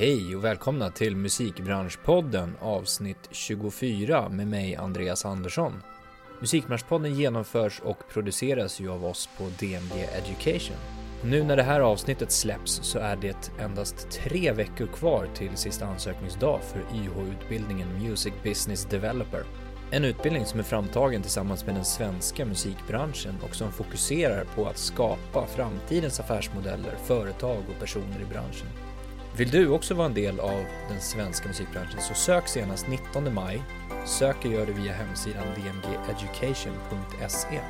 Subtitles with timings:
[0.00, 5.82] Hej och välkomna till Musikbranschpodden avsnitt 24 med mig Andreas Andersson.
[6.40, 10.76] Musikbranschpodden genomförs och produceras ju av oss på DMG Education.
[11.24, 15.86] Nu när det här avsnittet släpps så är det endast tre veckor kvar till sista
[15.86, 19.44] ansökningsdag för YH-utbildningen Music Business Developer.
[19.90, 24.78] En utbildning som är framtagen tillsammans med den svenska musikbranschen och som fokuserar på att
[24.78, 28.87] skapa framtidens affärsmodeller, företag och personer i branschen.
[29.38, 33.62] Vill du också vara en del av den svenska musikbranschen så sök senast 19 maj.
[34.06, 37.60] Söker gör du via hemsidan dmgeducation.se.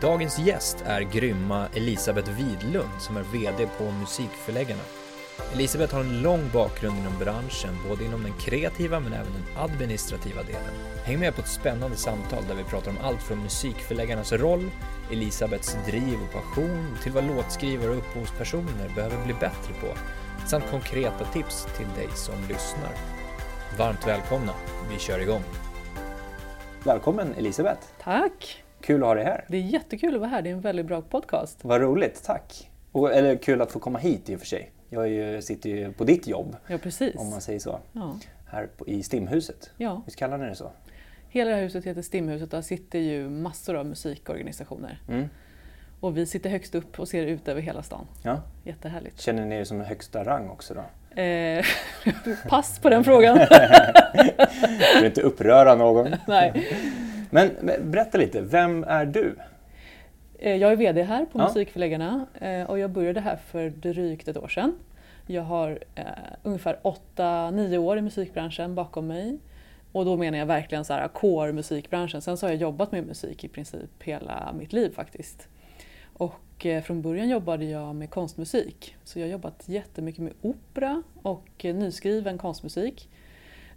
[0.00, 4.82] Dagens gäst är grymma Elisabeth Widlund som är VD på Musikförläggarna.
[5.52, 10.42] Elisabeth har en lång bakgrund inom branschen, både inom den kreativa men även den administrativa
[10.42, 10.74] delen.
[11.04, 14.70] Häng med på ett spännande samtal där vi pratar om allt från musikförläggarnas roll,
[15.12, 19.86] Elisabeths driv och passion till vad låtskrivare och upphovspersoner behöver bli bättre på
[20.48, 22.90] samt konkreta tips till dig som lyssnar.
[23.78, 24.52] Varmt välkomna,
[24.90, 25.42] vi kör igång.
[26.84, 27.80] Välkommen Elisabeth!
[28.02, 28.64] Tack!
[28.80, 29.44] Kul att ha dig här.
[29.48, 31.64] Det är jättekul att vara här, det är en väldigt bra podcast.
[31.64, 32.70] Vad roligt, tack!
[32.92, 34.70] Och, eller kul att få komma hit i och för sig.
[34.90, 37.16] Jag ju, sitter ju på ditt jobb, ja, precis.
[37.16, 37.80] om man säger så.
[37.92, 38.18] Ja.
[38.46, 39.70] Här på, i Stimhuset.
[39.76, 40.02] Ja.
[40.04, 40.70] Visst kallar ni det så?
[41.28, 45.02] Hela det här huset heter Stimhuset, där sitter ju massor av musikorganisationer.
[45.08, 45.28] Mm.
[46.00, 48.06] Och vi sitter högst upp och ser ut över hela stan.
[48.22, 48.42] Ja.
[48.64, 49.20] Jättehärligt.
[49.20, 51.20] Känner ni er som högsta rang också då?
[51.22, 51.64] Eh,
[52.48, 53.38] pass på den frågan.
[54.98, 56.08] För inte uppröra någon.
[56.28, 56.68] Nej.
[57.30, 57.50] Men,
[57.82, 59.36] berätta lite, vem är du?
[60.38, 61.44] Eh, Jag är VD här på Ja.
[61.48, 64.78] Musikförläggarna eh, och jag började här för drygt ett år sedan.
[65.26, 66.04] Jag har eh,
[66.42, 66.78] ungefär
[67.16, 69.38] 8-9 år i musikbranschen bakom mig.
[69.92, 72.22] Och då menar jag verkligen så här core musikbranschen.
[72.22, 75.48] Sen så har jag jobbat med musik i princip hela mitt liv faktiskt.
[76.18, 78.96] Och eh, från början jobbade jag med konstmusik.
[79.04, 83.10] Så jag har jobbat jättemycket med opera och eh, nyskriven konstmusik.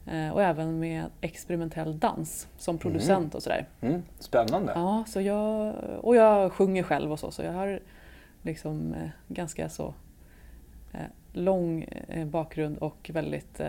[0.07, 3.67] Eh, och även med experimentell dans som producent och sådär.
[3.81, 4.01] Mm.
[4.19, 4.71] Spännande.
[4.75, 7.79] Ja, så jag, och jag sjunger själv och så, så jag har
[8.41, 8.95] liksom
[9.27, 9.93] ganska så
[11.33, 11.85] lång
[12.25, 13.61] bakgrund och väldigt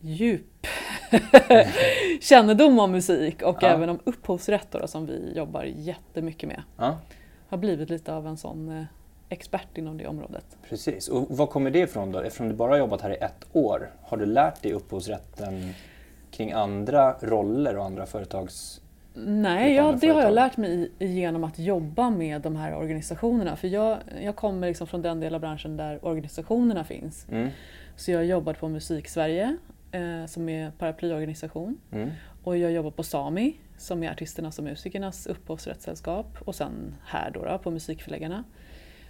[0.00, 0.66] djup
[2.20, 3.68] kännedom om musik och Ja.
[3.68, 6.62] även om upphovsrätt då, som vi jobbar jättemycket med.
[6.76, 6.98] Ja,
[7.50, 8.84] Har blivit lite av en sån eh,
[9.28, 10.56] expert inom det området.
[10.68, 11.08] precis.
[11.08, 12.20] Och var kommer det ifrån då?
[12.20, 15.72] Eftersom du bara har jobbat här i ett år, har du lärt dig upphovsrätten
[16.30, 18.80] kring andra roller och andra företags...
[19.14, 20.34] Nej, ja, det har jag företag.
[20.34, 23.56] lärt mig genom att jobba med de här organisationerna.
[23.56, 27.26] För jag, jag kommer liksom från den del av branschen där organisationerna finns.
[27.30, 27.48] Mm.
[27.96, 29.56] Så jag har jobbat på Musiksverige
[29.92, 31.80] eh, som är paraplyorganisation.
[31.90, 32.10] Mm.
[32.44, 36.38] Och jag jobbar på Sami som är artisternas och musikernas upphovsrättssällskap.
[36.44, 38.44] Och sen här då, då på Musikförläggarna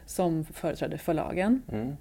[0.07, 1.63] som företräder förlagen.
[1.73, 1.97] Mm.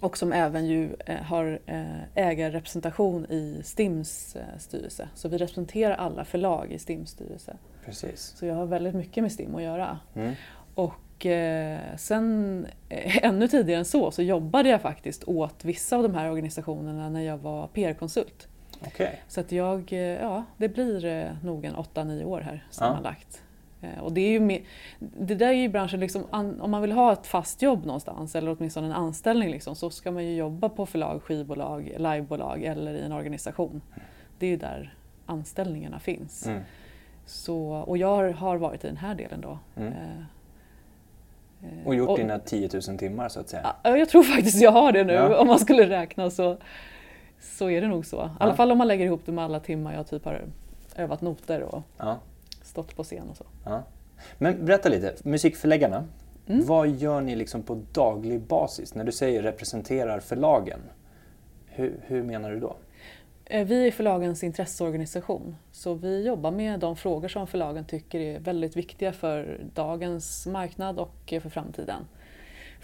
[0.00, 5.08] Och som även ju eh, har eh, ägarrepresentation i STIMs eh, styrelse.
[5.14, 7.56] Så vi representerar alla förlag i STIMs styrelse.
[7.84, 8.34] Precis.
[8.36, 9.98] Så jag har väldigt mycket med STIM att göra.
[10.14, 10.34] Mm.
[10.74, 10.94] Och
[11.26, 16.14] eh, sen eh, ännu tidigare än så så jobbade jag faktiskt åt vissa av de
[16.14, 18.48] här organisationerna när jag var PR-konsult.
[18.86, 19.22] Okej.
[19.28, 23.42] Så att jag, eh, ja det blir nog en 8-9 år här sammanlagt.
[23.82, 24.62] Eh, och det, är ju med,
[24.98, 26.24] det där är ju branschen, liksom,
[26.60, 30.10] om man vill ha ett fast jobb någonstans eller åtminstone en anställning liksom, så ska
[30.10, 33.82] man ju jobba på förlag, skivbolag, livebolag eller i en organisation.
[34.38, 34.94] Det är ju där
[35.26, 36.46] anställningarna finns.
[36.46, 36.62] Mm.
[37.26, 39.58] Så, och jag har, har varit i den här delen då.
[39.76, 39.92] Mm.
[41.62, 43.74] Eh, Och gjort och- dina 10 000 timmar så att säga.
[43.82, 45.12] Ja, jag tror faktiskt jag har det nu.
[45.12, 45.38] Ja.
[45.40, 46.56] Om man skulle räkna så,
[47.40, 48.16] så är det nog så.
[48.16, 48.56] I alla Ja.
[48.56, 50.42] fall om man lägger ihop det med alla timmar jag typ har
[50.96, 52.18] övat noter och Ja.
[52.62, 53.44] stått på scen och så.
[54.38, 56.04] Men berätta lite, musikförläggarna.
[56.46, 56.66] Mm.
[56.66, 58.94] Vad gör ni liksom på daglig basis?
[58.94, 60.78] När du säger representerar förlagen,
[61.66, 62.76] hur, hur menar du då?
[63.52, 65.56] Eh, vi är förlagens intresseorganisation.
[65.72, 70.98] Så vi jobbar med de frågor som förlagen tycker är väldigt viktiga för dagens marknad
[70.98, 72.04] och för framtiden.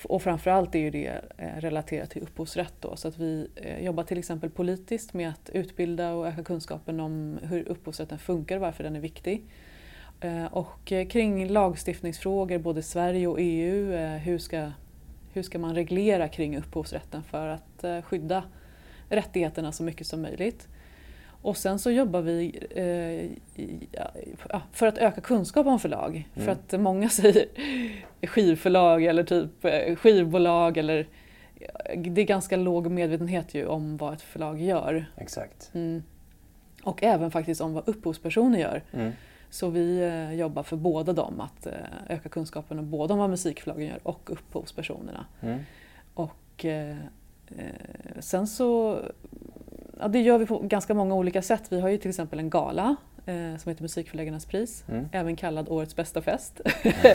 [0.05, 2.75] Och framförallt är ju det eh, relaterat till upphovsrätt.
[2.81, 2.97] Då.
[2.97, 7.39] Så att vi eh, jobbar till exempel politiskt med att utbilda och öka kunskapen om
[7.43, 9.45] hur upphovsrätten funkar och varför den är viktig.
[10.51, 14.71] Och kring lagstiftningsfrågor, både Sverige och EU, hur ska,
[15.33, 18.43] hur ska man reglera kring upphovsrätten för att skydda
[19.09, 20.69] rättigheterna så mycket som möjligt.
[21.43, 23.31] Och sen så jobbar vi eh,
[24.73, 26.29] för att öka kunskap om förlag.
[26.35, 26.47] Mm.
[26.47, 27.47] För att många säger
[28.27, 31.07] skivförlag eller typ eh, skivbolag eller
[31.97, 35.07] det är ganska låg medvetenhet ju om vad ett förlag gör.
[35.17, 35.71] Exakt.
[35.75, 36.03] Mm.
[36.83, 38.83] Och även faktiskt om vad upphovspersoner gör.
[38.93, 39.13] Mm.
[39.51, 41.73] Så vi eh, jobbar för båda dem, att eh,
[42.09, 45.27] öka kunskapen om både om vad musikförlagen gör och upphovspersonerna.
[45.41, 45.59] Mm.
[46.15, 46.35] Och
[46.65, 46.97] Eh,
[48.19, 49.01] sen så,
[50.01, 51.63] ja, det gör vi på ganska många olika sätt.
[51.69, 52.97] Vi har ju till exempel en gala
[53.27, 55.09] eh, som heter Musikförläggarnas pris, mm.
[55.13, 56.61] även kallad Årets bästa fest,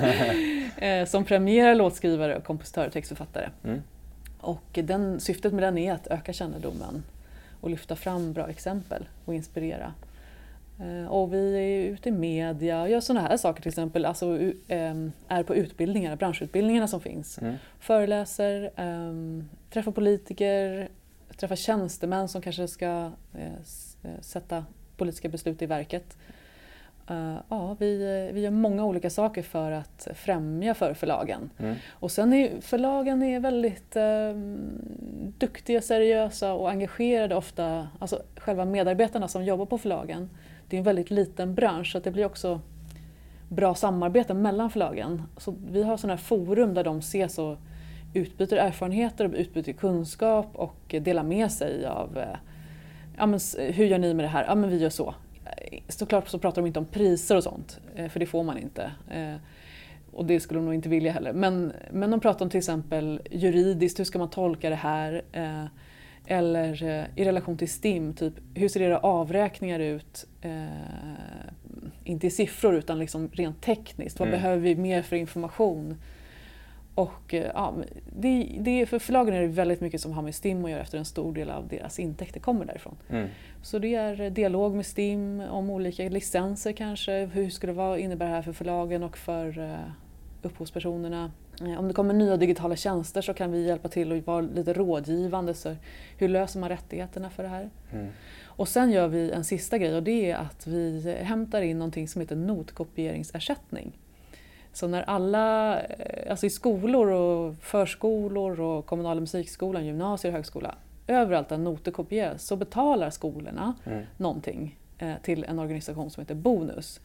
[0.77, 3.49] eh, som premierar låtskrivare, kompositörer och textförfattare.
[3.63, 3.81] Mm.
[4.39, 7.03] Och den, syftet med den är att öka kännedomen
[7.61, 9.93] och lyfta fram bra exempel och inspirera.
[10.79, 14.39] Eh, och vi är ute i media och gör sådana här saker till exempel, alltså
[14.67, 17.37] ehm, är på utbildningar, branschutbildningarna som finns.
[17.37, 17.55] Mm.
[17.79, 20.89] Föreläser, ehm, träffar politiker,
[21.37, 23.53] träffar tjänstemän som kanske ska eh,
[24.03, 24.65] eh, sätta
[24.97, 26.17] politiska beslut i verket.
[27.49, 27.97] Ja, vi,
[28.33, 31.49] vi gör många olika saker för att främja för förlagen.
[31.59, 31.75] Mm.
[31.89, 34.33] Och sen är förlagen är väldigt eh,
[35.37, 40.29] duktiga, seriösa och engagerade ofta, alltså själva medarbetarna som jobbar på förlagen
[40.67, 42.61] det är en väldigt liten bransch så det blir också
[43.49, 45.21] bra samarbete mellan förlagen.
[45.37, 47.57] Så vi har sådana här forum där de ses och
[48.13, 52.37] utbyter erfarenheter och utbyter kunskap och delar med sig av eh,
[53.17, 54.45] ja, men, hur gör ni med det här?
[54.47, 55.15] Ja men vi gör så.
[55.87, 58.91] Såklart så pratar de inte om priser och sånt, eh, för det får man inte.
[59.11, 59.35] Eh,
[60.11, 61.33] och det skulle de nog inte vilja heller.
[61.33, 65.21] Men, men de pratar om till exempel juridiskt, hur ska man tolka det här?
[66.27, 70.27] Eller eh, i relation till STIM, typ hur ser era avräkningar ut?
[70.41, 70.65] Eh,
[72.03, 74.19] inte i siffror utan liksom rent tekniskt.
[74.19, 74.39] Vad mm.
[74.39, 75.97] behöver vi mer för information?
[76.95, 77.75] Och eh, ja,
[78.15, 80.97] det, det, för förlagen är det väldigt mycket som har med STIM att göra efter
[80.97, 82.95] en stor del av deras intäkter kommer därifrån.
[83.09, 83.27] Mm.
[83.61, 87.25] Så det är dialog med STIM om olika licenser kanske.
[87.25, 89.75] Hur ska det vara, innebär det här för förlagen och för uh,
[90.41, 91.31] upphovspersonerna?
[91.61, 94.73] Eh, om det kommer nya digitala tjänster så kan vi hjälpa till och vara lite
[94.73, 95.53] rådgivande.
[95.53, 95.75] Så
[96.17, 97.69] hur löser man rättigheterna för det här?
[97.91, 98.07] Mm.
[98.43, 102.07] Och sen gör vi en sista grej och det är att vi hämtar in någonting
[102.07, 103.99] som heter notkopieringsersättning.
[104.73, 110.75] Så när alla, eh, alltså i skolor och förskolor och kommunala musikskolan, gymnasier och högskola,
[111.07, 114.05] överallt där noter kopieras så betalar skolorna mm.
[114.17, 116.99] någonting eh, till en organisation som heter Bonus.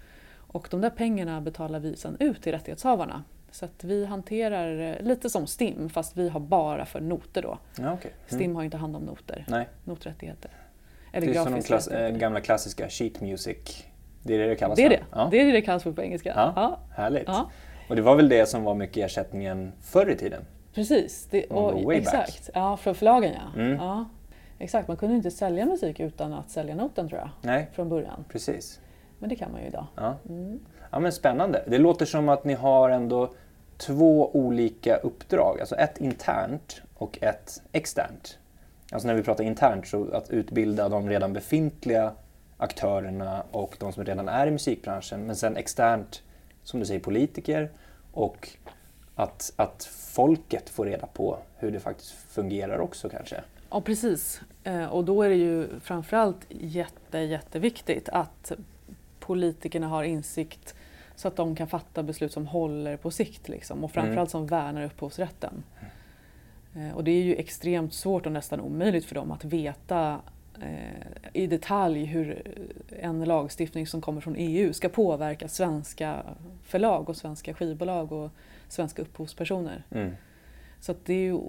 [0.51, 3.25] Och de där pengarna betalar vi sedan ut till rättighetshavarna.
[3.51, 7.59] Så att vi hanterar eh, lite som STIM fast vi har bara för noter då.
[7.79, 8.11] Ja, okay.
[8.11, 8.41] mm.
[8.41, 9.69] STIM har inte hand om noter, Nej.
[9.85, 10.51] noträttigheter.
[11.13, 13.85] Eller det är som de klass, äh, gamla klassiska sheet music.
[14.23, 15.29] Det är det det kallas Det är det, ja.
[15.31, 16.33] det, är det det kallas för på engelska.
[16.37, 16.79] Ja, ja.
[16.97, 17.29] Härligt.
[17.29, 17.51] Ja.
[17.89, 20.45] Och det var väl det som var mycket ersättningen förr i tiden?
[20.75, 22.51] Precis, det, och, exakt.
[22.55, 23.61] Ja, för förlagen ja.
[23.61, 23.77] Mm.
[23.77, 24.05] ja.
[24.59, 27.31] Exakt, man kunde inte sälja musik utan att sälja noten tror jag.
[27.43, 27.69] Nej.
[27.73, 28.25] Från början.
[28.29, 28.81] Precis.
[29.19, 29.87] Men det kan man ju idag.
[29.97, 30.17] Ja.
[30.29, 31.65] Mm ja men spännande.
[31.67, 33.31] Det låter som att ni har ändå
[33.77, 38.39] två olika uppdrag, alltså ett internt och ett externt.
[38.93, 42.13] Alltså när vi pratar internt så att utbilda de redan befintliga
[42.57, 45.27] aktörerna och de som redan är i musikbranschen.
[45.27, 46.23] Men sen externt,
[46.63, 47.71] som du säger, politiker
[48.13, 48.49] och
[49.15, 53.43] att, att folket får reda på hur det faktiskt fungerar också kanske.
[53.71, 54.41] Ja precis.
[54.65, 58.53] Eh, och då är det ju framförallt jätte, jätteviktigt att
[59.21, 60.75] politikerna har insikt
[61.19, 64.27] så att de kan fatta beslut som håller på sikt liksom, och framförallt mm.
[64.29, 65.63] som värnar upphovsrätten.
[66.75, 70.21] Eh, och det är ju extremt svårt och nästan omöjligt för dem att veta
[70.63, 72.43] eh, i detalj hur
[73.01, 76.23] en lagstiftning som kommer från EU ska påverka svenska
[76.65, 78.31] förlag och svenska skivbolag och
[78.69, 79.85] svenska upphovspersoner.
[79.91, 80.13] Mm.
[80.81, 81.41] Så det är ju,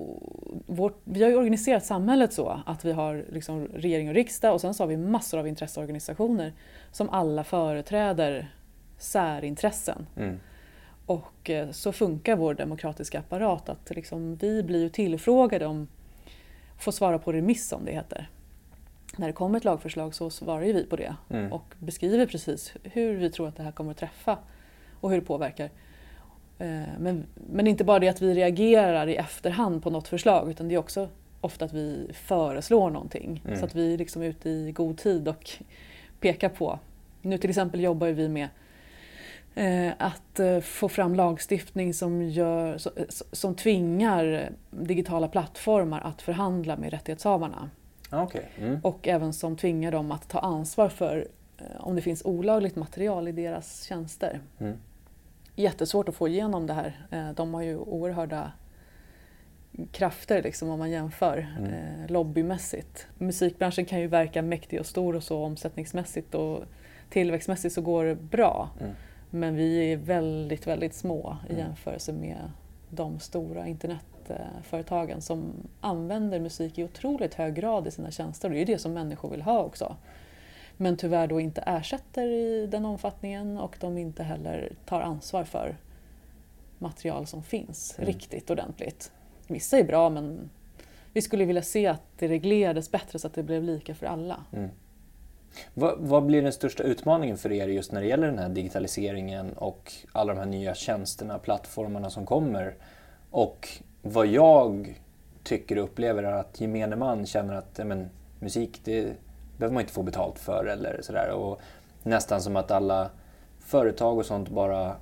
[0.65, 4.61] vårt, vi har ju organiserat samhället så att vi har liksom regering och riksdag och
[4.61, 6.53] sen så har vi massor av intresseorganisationer
[6.91, 8.49] som alla företräder
[8.99, 10.07] särintressen.
[10.17, 10.39] Mm.
[11.05, 15.87] Och eh, så funkar vår demokratiska apparat att liksom, vi blir tillfrågade om
[16.79, 18.29] får svara på remiss som det heter.
[19.17, 21.51] När det kommer ett lagförslag så svarar vi på det mm.
[21.51, 24.37] och beskriver precis hur vi tror att det här kommer att träffa
[24.99, 25.69] och hur det påverkar.
[26.59, 30.67] Eh, men, men inte bara det att vi reagerar i efterhand på något förslag utan
[30.67, 31.09] det är också
[31.41, 33.41] ofta att vi föreslår någonting.
[33.45, 33.59] Mm.
[33.59, 35.49] Så att vi liksom är ute i god tid och
[36.19, 36.79] pekar på.
[37.21, 38.47] Nu till exempel jobbar vi med
[39.97, 42.77] att eh, få fram lagstiftning som, gör,
[43.31, 47.69] som tvingar digitala plattformar att förhandla med rättighetshavarna.
[48.11, 48.43] Okay.
[48.57, 48.79] Mm.
[48.83, 51.27] Och även som tvingar dem att ta ansvar för
[51.57, 54.39] eh, om det finns olagligt material i deras tjänster.
[54.59, 54.77] Mm.
[55.55, 57.33] Jättesvårt att få igenom det här.
[57.35, 58.51] De har ju oerhörda
[59.91, 62.07] krafter liksom, om man jämför mm.
[62.07, 63.07] lobbymässigt.
[63.17, 66.63] Musikbranschen kan ju verka mäktig och stor och så omsättningsmässigt och
[67.09, 68.69] tillväxtmässigt så går det bra.
[68.79, 68.91] Mm.
[69.29, 71.65] Men vi är väldigt, väldigt små i mm.
[71.65, 72.51] jämförelse med
[72.89, 78.49] de stora internetföretagen som använder musik i otroligt hög grad i sina tjänster.
[78.49, 79.95] Och det är det som människor vill ha också.
[80.77, 85.77] Men tyvärr då inte ersätter i den omfattningen och de inte heller tar ansvar för
[86.77, 88.07] material som finns mm.
[88.07, 89.11] riktigt ordentligt.
[89.47, 90.49] Vissa är bra men
[91.13, 94.43] vi skulle vilja se att det reglerades bättre så att det blev lika för alla.
[94.51, 94.69] Mm.
[95.73, 99.53] Vad, vad, blir den största utmaningen för er just när det gäller den här digitaliseringen
[99.53, 102.75] och alla de här nya tjänsterna, plattformarna som kommer?
[103.31, 103.67] Och
[104.01, 104.99] vad jag
[105.43, 109.13] tycker och upplever är att gemene man känner att men, musik, det
[109.57, 111.31] behöver man inte få betalt för eller sådär.
[111.31, 111.61] Och
[112.03, 113.09] nästan som att alla
[113.59, 114.95] företag och sånt bara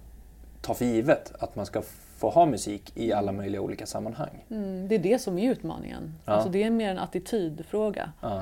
[0.61, 1.81] tar för givet att man ska
[2.17, 4.45] få ha musik i alla möjliga olika sammanhang.
[4.49, 6.13] Mm, det är det som är utmaningen.
[6.25, 6.33] Ja.
[6.33, 8.11] Alltså det är mer en attitydfråga.
[8.21, 8.41] Ja.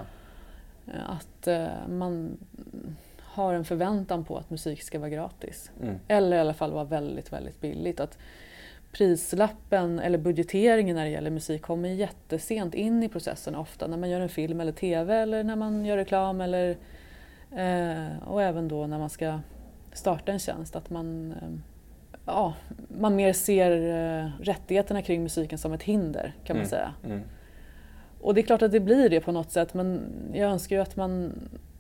[1.06, 2.38] Att uh, man
[3.36, 5.72] har en förväntan på att musik ska vara gratis.
[5.82, 5.96] Mm.
[6.08, 8.00] Eller i alla fall vara väldigt, väldigt billigt.
[8.00, 8.18] Att
[8.92, 13.88] prislappen eller budgeteringen när det gäller musik kommer jättesent in i processen ofta.
[13.88, 16.70] När man gör en film eller TV eller när man gör reklam eller
[17.54, 19.39] uh, och även då när man ska
[19.94, 20.75] starta en tjänst.
[20.75, 21.60] Att man uh,
[22.25, 22.54] ja,
[22.88, 26.70] man mer ser uh, rättigheterna kring musiken som ett hinder kan man mm.
[26.70, 26.94] säga.
[27.06, 27.22] Mm.
[28.25, 30.01] Och det är klart att det blir det på något sätt men
[30.34, 31.34] jag önskar ju att man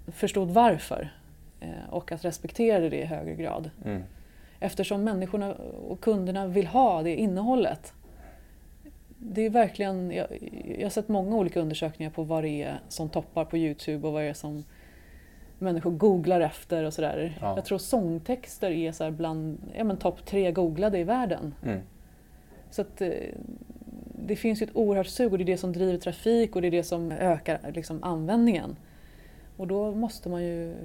[0.07, 1.13] förstod varför
[1.63, 3.69] uh, och att respekterade det i högre grad.
[3.85, 4.03] Mm.
[4.59, 5.53] Eftersom människorna
[5.89, 7.93] och kunderna vill ha det innehållet.
[9.17, 10.27] Det är verkligen, jag,
[10.77, 14.13] jag har sett många olika undersökningar på vad det är som toppar på Youtube och
[14.13, 14.63] vad det är som
[15.59, 17.37] människor googlar efter och sådär.
[17.41, 17.55] Ja.
[17.55, 21.55] Jag tror sångtexter är så bland ja, topp tre googlade i världen.
[21.63, 21.79] Mm.
[22.71, 23.09] Så att, eh,
[24.19, 26.67] det finns ju ett oerhört sug och det är det som driver trafik och det
[26.67, 28.75] är det som ökar liksom, användningen.
[29.57, 30.75] Och då måste man ju...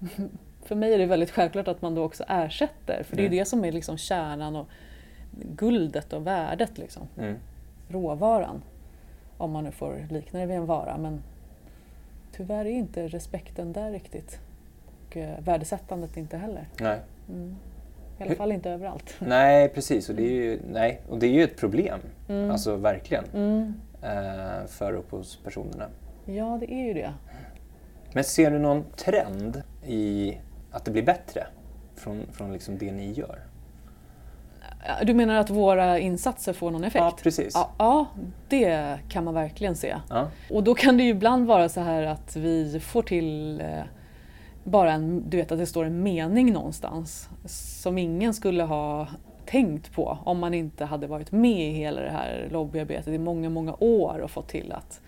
[0.62, 3.38] För mig är det väldigt självklart att man då också ersätter, för det är mm.
[3.38, 4.68] det som är liksom kärnan och
[5.30, 6.78] guldet och värdet.
[6.78, 7.02] Liksom.
[7.18, 7.36] Mm.
[7.88, 8.62] Råvaran,
[9.36, 10.98] om man nu får likna det vid en vara.
[10.98, 11.22] Men
[12.32, 14.40] tyvärr är inte respekten där riktigt.
[15.06, 16.68] Och eh, värdesättandet inte heller.
[16.80, 17.00] Nej.
[17.28, 17.56] Mm.
[18.18, 19.14] I alla fall inte överallt.
[19.18, 20.08] Nej, precis.
[20.08, 22.00] Och det är ju, nej, och det är ju ett problem.
[22.28, 22.50] Mm.
[22.50, 23.24] Alltså verkligen.
[23.34, 23.74] Mm.
[24.02, 25.86] Eh, för upphovspersonerna.
[26.24, 27.12] Ja, det är ju det.
[28.12, 30.38] Men ser du någon trend i
[30.70, 31.46] att det blir bättre
[31.96, 33.40] från, från liksom det ni gör?
[35.02, 37.04] Du menar att våra insatser får någon effekt?
[37.04, 37.54] Ja, precis.
[37.54, 38.06] Ja, ja
[38.48, 39.96] det kan man verkligen se.
[40.10, 40.28] Ja.
[40.50, 43.66] Och då kan det ju ibland vara så här att vi får till eh,
[44.66, 49.08] bara en, du vet att det står en mening någonstans som ingen skulle ha
[49.46, 53.50] tänkt på om man inte hade varit med i hela det här lobbyarbetet i många,
[53.50, 55.00] många år och fått till att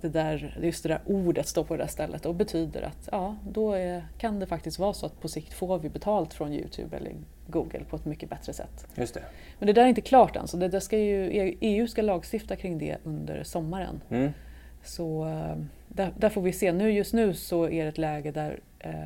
[0.00, 3.36] det där, just det där ordet står på det där stället och betyder att ja,
[3.50, 6.96] då är, kan det faktiskt vara så att på sikt får vi betalt från Youtube
[6.96, 7.12] eller
[7.46, 8.86] Google på ett mycket bättre sätt.
[8.94, 9.22] Just det.
[9.58, 12.56] Men det där är inte klart än, så det, det ska ju, EU ska lagstifta
[12.56, 14.00] kring det under sommaren.
[14.10, 14.32] Mm.
[14.84, 15.56] Så eh,
[15.88, 16.72] där, där, får vi se.
[16.72, 19.04] Nu, just nu så är det ett läge där eh,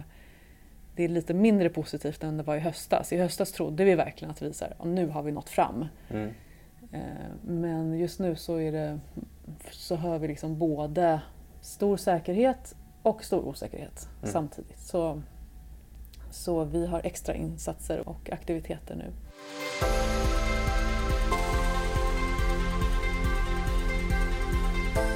[0.97, 3.13] det är lite mindre positivt än det var i höstas.
[3.13, 5.85] I höstas trodde vi verkligen att vi så här, nu har vi nått fram.
[6.11, 6.31] Mm.
[6.93, 7.01] Eh,
[7.43, 9.01] men just nu så, är det,
[9.71, 11.21] så hör vi liksom både
[11.61, 14.33] stor säkerhet och stor osäkerhet mm.
[14.33, 14.79] samtidigt.
[14.79, 15.23] Så
[16.31, 19.13] så vi har extra insatser och aktiviteter nu.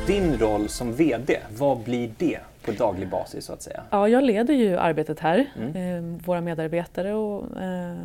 [0.06, 3.82] Din roll som VD, vad blir det på daglig basis så att säga?
[3.90, 5.76] Ja, jag leder ju arbetet här, mm.
[5.76, 7.96] eh, våra medarbetare och eh,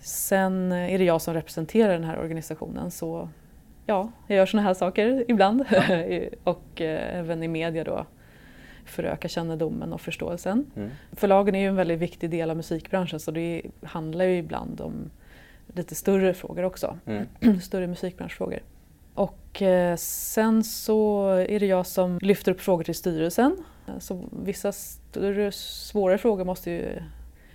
[0.00, 3.28] sen är det jag som representerar den här organisationen så
[3.86, 5.82] ja, jag gör sådana här saker ibland ja.
[6.52, 8.06] och eh, även i media då
[8.84, 10.66] föröka kännedomen och förståelsen.
[10.76, 10.90] Mm.
[11.12, 15.10] Förlagen är ju en väldigt viktig del av musikbranschen så det handlar ju ibland om
[15.74, 16.98] lite större frågor också.
[17.06, 17.60] Mm.
[17.60, 18.60] större musikbranschfrågor.
[19.16, 23.64] Och eh, sen så är det jag som lyfter upp frågor till styrelsen.
[23.98, 27.02] Så vissa större, svårare frågor måste ju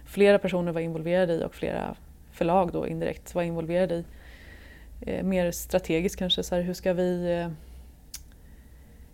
[0.05, 1.95] flera personer vara involverade i och flera
[2.31, 4.05] förlag då indirekt vara involverade i.
[5.01, 7.49] Eh, mer strategiskt kanske, så här, hur ska vi eh,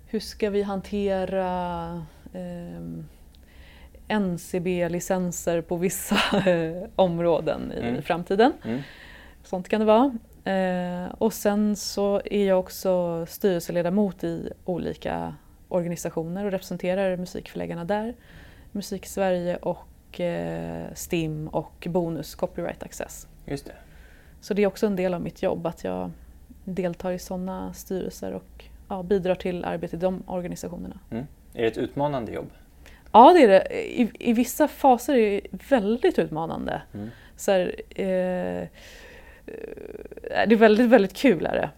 [0.05, 2.81] hur ska vi hantera eh,
[4.19, 6.17] NCB-licenser på vissa
[6.95, 8.01] områden i mm.
[8.01, 8.53] framtiden.
[8.63, 8.81] Mm.
[9.43, 10.17] Sånt kan det vara.
[10.47, 15.35] Eh, och sen så är jag också styrelseledamot i olika
[15.67, 18.15] organisationer och representerar musikförläggarna där.
[18.71, 23.27] Musik Sverige och eh, STIM och Bonus Copyright Access.
[23.45, 23.75] Just det.
[24.41, 26.11] Så det är också en del av mitt jobb att jag
[26.63, 30.99] deltar i sådana styrelser och ja, bidrar till arbetet i de organisationerna.
[31.11, 31.27] Mm.
[31.53, 32.49] Är det ett utmanande jobb?
[33.11, 33.87] Ja, det är det.
[34.01, 36.81] I, i vissa faser är det väldigt utmanande.
[36.93, 37.09] Mm.
[37.35, 38.67] Så här, eh,
[40.47, 41.69] det är väldigt, väldigt kul är det.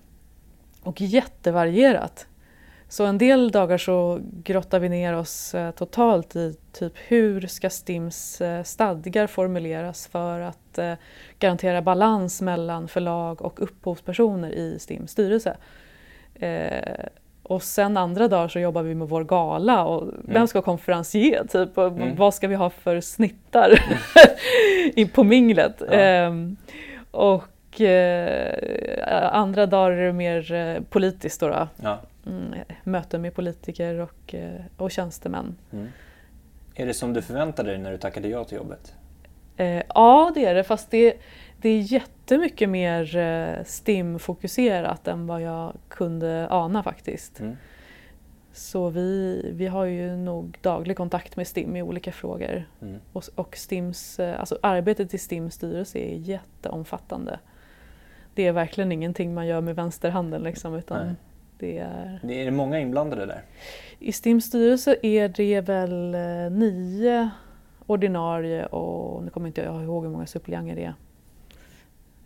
[0.83, 2.25] Och jättevarierat.
[2.89, 7.69] Så en del dagar så grottar vi ner oss eh, totalt i typ hur ska
[7.69, 10.93] STIMs eh, stadgar formuleras för att eh,
[11.39, 15.57] garantera balans mellan förlag och upphovspersoner i STIMs styrelse.
[16.35, 17.05] Eh,
[17.43, 20.15] och sen andra dagar så jobbar vi med vår gala och Mm.
[20.23, 22.15] vem ska konferencier typ och Mm.
[22.15, 23.83] vad ska vi ha för snittar
[24.99, 25.81] in på minglet.
[25.87, 25.93] Ja.
[25.93, 26.55] Ehm,
[27.11, 27.43] och
[27.77, 31.47] eh, andra dagar är det mer eh, politiskt då.
[31.47, 31.67] då.
[31.81, 31.99] Ja.
[32.25, 35.55] Mm, möten med politiker och, eh, och tjänstemän.
[35.71, 35.87] Mm.
[36.75, 38.93] Är det som du förväntade dig när du tackade ja till jobbet?
[39.57, 41.17] Eh, ja det är det fast det,
[41.61, 47.39] det är jättemycket mer eh, STIM-fokuserat än vad jag kunde ana faktiskt.
[47.39, 47.57] Mm.
[48.53, 52.65] Så vi, vi har ju nog daglig kontakt med STIM i olika frågor.
[52.81, 52.99] Mm.
[53.13, 57.39] Och, och STIMs, alltså arbetet i STIMs styrelse är jätteomfattande.
[58.39, 61.15] Det är verkligen ingenting man gör med vänsterhanden liksom, utan Nej.
[61.57, 62.19] det är...
[62.23, 63.41] Det är många inblandade där?
[63.99, 67.29] I STIMs styrelse är det väl eh, nio
[67.85, 70.93] ordinarie och nu kommer inte jag ihåg hur många suppleanter det är.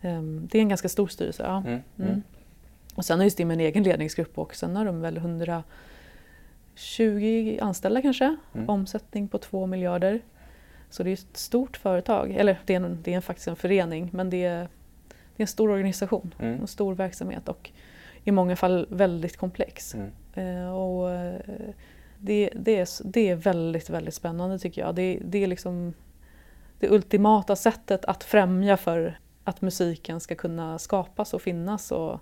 [0.02, 1.42] Ehm, Det är en ganska stor styrelse.
[1.42, 1.56] Ja.
[1.56, 1.68] Mm.
[1.72, 1.82] Mm.
[2.10, 2.22] Mm.
[2.94, 8.02] Och sen har ju STIM en egen ledningsgrupp och sen har de väl 120 anställda
[8.02, 8.36] kanske.
[8.54, 8.68] Mm.
[8.68, 10.20] Omsättning på 2 miljarder.
[10.90, 14.08] Så det är ett stort företag, eller det är, en, det är faktiskt en förening
[14.12, 14.68] men det är,
[15.36, 16.60] det är en stor organisation, Mm.
[16.60, 17.70] en stor verksamhet och
[18.24, 19.94] i många fall väldigt komplex.
[19.94, 20.10] Mm.
[20.34, 21.40] Eh, och, eh,
[22.18, 24.94] det, det, är, det är väldigt, väldigt spännande tycker jag.
[24.94, 25.94] Det, det är liksom
[26.78, 32.20] det ultimata sättet att främja för att musiken ska kunna skapas och finnas och,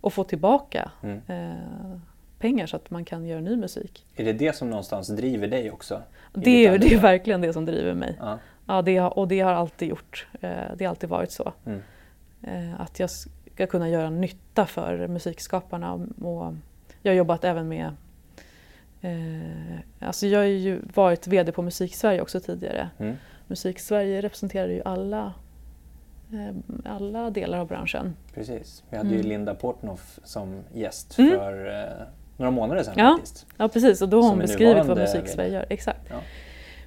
[0.00, 1.20] och få tillbaka Mm.
[1.28, 1.98] eh,
[2.38, 4.06] pengar så att man kan göra ny musik.
[4.16, 6.02] Är det det som någonstans driver dig också?
[6.32, 8.16] Det är, det är verkligen det som driver mig.
[8.20, 8.38] Ja.
[8.66, 10.26] Ja, det och det har alltid gjort.
[10.40, 11.52] Eh, det har alltid varit så.
[11.66, 11.80] Mm.
[12.42, 15.92] Eh, att jag ska kunna göra nytta för musikskaparna.
[16.22, 16.54] Och
[17.02, 17.90] jag har jobbat även med
[19.00, 22.90] eh, Alltså jag har ju varit VD på Musiksverige också tidigare.
[22.98, 23.16] Mm.
[23.46, 25.32] Musiksverige representerar ju alla,
[26.32, 28.16] eh, alla delar av branschen.
[28.34, 28.84] Precis.
[28.90, 29.28] Vi hade ju Mm.
[29.28, 31.30] Linda Portnoff som gäst Mm.
[31.30, 32.06] för
[32.36, 33.14] några månader sedan Ja.
[33.16, 33.46] faktiskt.
[33.56, 35.66] Ja precis, och då har hon beskrivit vad Musiksverige gör.
[35.70, 36.00] Exakt.
[36.10, 36.20] Ja.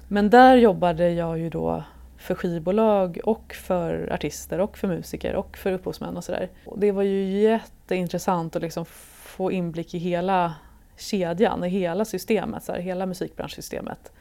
[0.08, 1.84] Men där jobbade jag ju då
[2.26, 6.48] för skivbolag och för artister och för musiker och för upphovsmän och sådär.
[6.76, 10.54] Det var ju jätteintressant att liksom få inblick i hela
[10.96, 14.12] kedjan, i hela systemet, så här, hela musikbranschsystemet.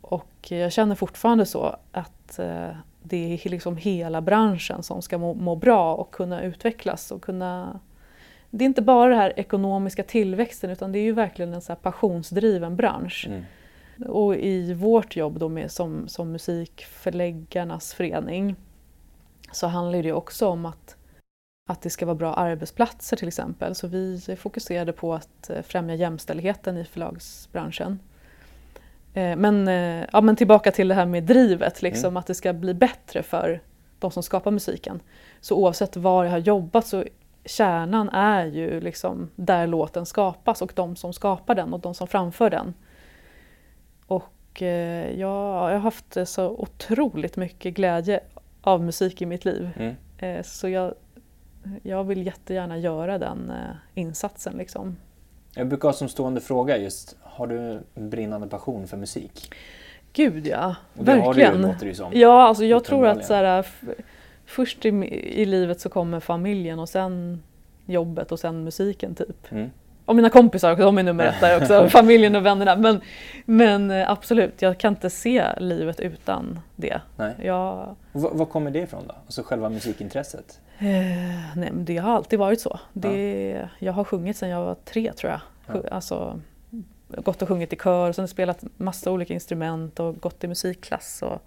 [0.00, 2.68] Och jag känner fortfarande så att eh,
[3.02, 7.80] det är liksom hela branschen som ska må, må bra och kunna utvecklas och kunna
[8.50, 11.72] det är inte bara den här ekonomiska tillväxten utan det är ju verkligen en så
[11.72, 13.26] här passionsdriven bransch.
[13.28, 13.44] Mm.
[14.06, 18.56] Och i vårt jobb då med, som, som Musikförläggarnas förening
[19.52, 20.96] så handlar det också om att,
[21.70, 23.74] att det ska vara bra arbetsplatser till exempel.
[23.74, 27.98] Så vi fokuserade på att eh, främja jämställdheten i förlagsbranschen.
[29.14, 32.16] Eh, Men, eh, ja, men tillbaka till det här med drivet, liksom, Mm.
[32.16, 33.60] att det ska bli bättre för
[33.98, 35.00] de som skapar musiken.
[35.40, 37.04] Så oavsett var jag har jobbat så
[37.44, 42.06] kärnan är ju liksom där låten skapas och de som skapar den och de som
[42.06, 42.74] framför den.
[44.06, 48.20] Och eh, jag, jag har haft så otroligt mycket glädje
[48.62, 49.70] av musik i mitt liv.
[49.76, 49.94] Mm.
[50.18, 50.94] Eh, så jag,
[51.82, 54.56] jag vill jättegärna göra den eh, insatsen.
[54.56, 54.96] Liksom.
[55.54, 59.54] Jag brukar ha som stående fråga just, har du en brinnande passion för musik?
[60.12, 61.52] Gud ja, Och det har verkligen.
[61.52, 62.12] du ju, låter det som.
[62.14, 63.66] Ja, alltså jag tror att så här,
[64.46, 64.88] först i,
[65.40, 67.42] i livet så kommer familjen och sen
[67.86, 69.52] jobbet och sen musiken typ.
[69.52, 69.70] Mm.
[70.04, 72.76] Och mina kompisar, de är nummer ett där också, familjen och vännerna.
[72.76, 73.00] Men,
[73.44, 77.00] men eh, absolut, jag kan inte se livet utan det.
[77.16, 77.34] Nej.
[77.42, 79.14] Jag, V- var kommer det ifrån då?
[79.24, 80.60] Alltså själva musikintresset?
[80.78, 80.86] eh,
[81.56, 82.80] nej, men det har alltid varit så.
[82.92, 85.40] Det, Jag har sjungit sedan jag var tre tror jag.
[85.66, 86.40] Sju- Alltså,
[87.08, 91.22] gått och sjungit i kör och sen spelat massa olika instrument och gått i musikklass.
[91.22, 91.42] Och,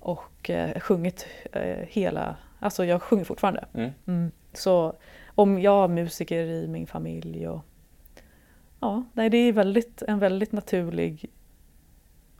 [0.00, 3.64] och eh, sjungit eh, hela, alltså jag sjunger fortfarande.
[3.74, 3.90] Mm.
[4.06, 4.30] Mm.
[4.52, 4.92] Så
[5.34, 7.60] om jag har musiker i min familj och
[8.80, 11.30] ja, nej, det är väldigt, en väldigt naturlig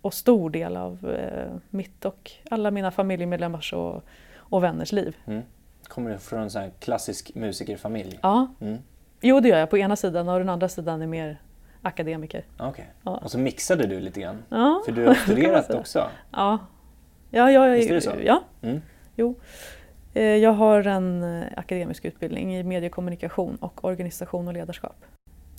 [0.01, 4.03] och stor del av eh, mitt och alla mina familjemedlemmars och,
[4.37, 5.17] och vänners liv.
[5.27, 5.43] Mm.
[5.89, 8.19] Kommer du från en sån här klassisk musikerfamilj?
[8.23, 8.79] Ja, Mm.
[9.21, 11.41] jo det gör jag på ena sidan och den andra sidan är mer
[11.83, 12.45] akademiker.
[12.59, 12.93] Okej.
[13.03, 13.17] Ja.
[13.25, 14.43] Och så mixade du lite grann?
[14.49, 16.11] Ja, För du har studerat också?
[16.33, 16.59] Ja,
[17.31, 18.13] ja, ja, Visst är det så?
[18.25, 18.81] ja Mm.
[19.17, 19.35] jo.
[20.15, 24.97] Eh, Jag har en eh, akademisk utbildning i mediekommunikation och organisation och ledarskap.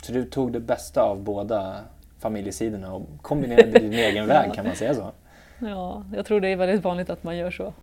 [0.01, 1.79] Så du tog det bästa av båda
[2.19, 5.11] familjesidorna och kombinerade din egen väg, kan man säga så?
[5.59, 7.73] Ja, jag tror det är väldigt vanligt att man gör så.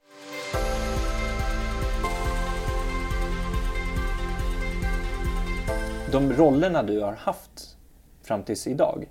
[6.13, 7.77] De rollerna du har haft
[8.23, 9.09] fram tills idag,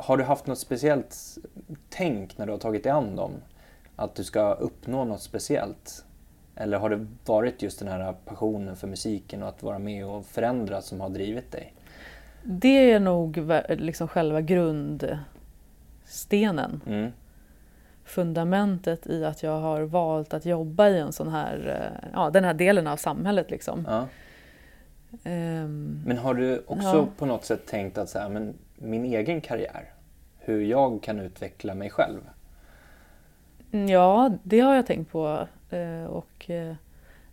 [0.00, 1.16] har du haft något speciellt
[1.90, 3.32] tänk när du har tagit dig an dem?
[3.96, 6.04] Att du ska uppnå något speciellt?
[6.62, 10.26] Eller har det varit just den här passionen för musiken och att vara med och
[10.26, 11.74] förändra som har drivit dig?
[12.44, 15.20] Det är nog liksom själva grundstenen.
[16.86, 17.10] Mm.
[18.04, 22.44] Fundamentet i att jag har valt att jobba i en sån här, eh, ja, den
[22.44, 23.50] här delen av samhället.
[23.50, 23.86] Liksom.
[23.88, 24.06] Ja.
[25.24, 27.06] Ehm, Men har du också Ja.
[27.18, 29.84] på något sätt tänkt att så här, men min egen karriär,
[30.38, 32.20] hur jag kan utveckla mig själv?
[33.88, 35.46] Ja, det har jag tänkt på
[36.06, 36.74] och eh,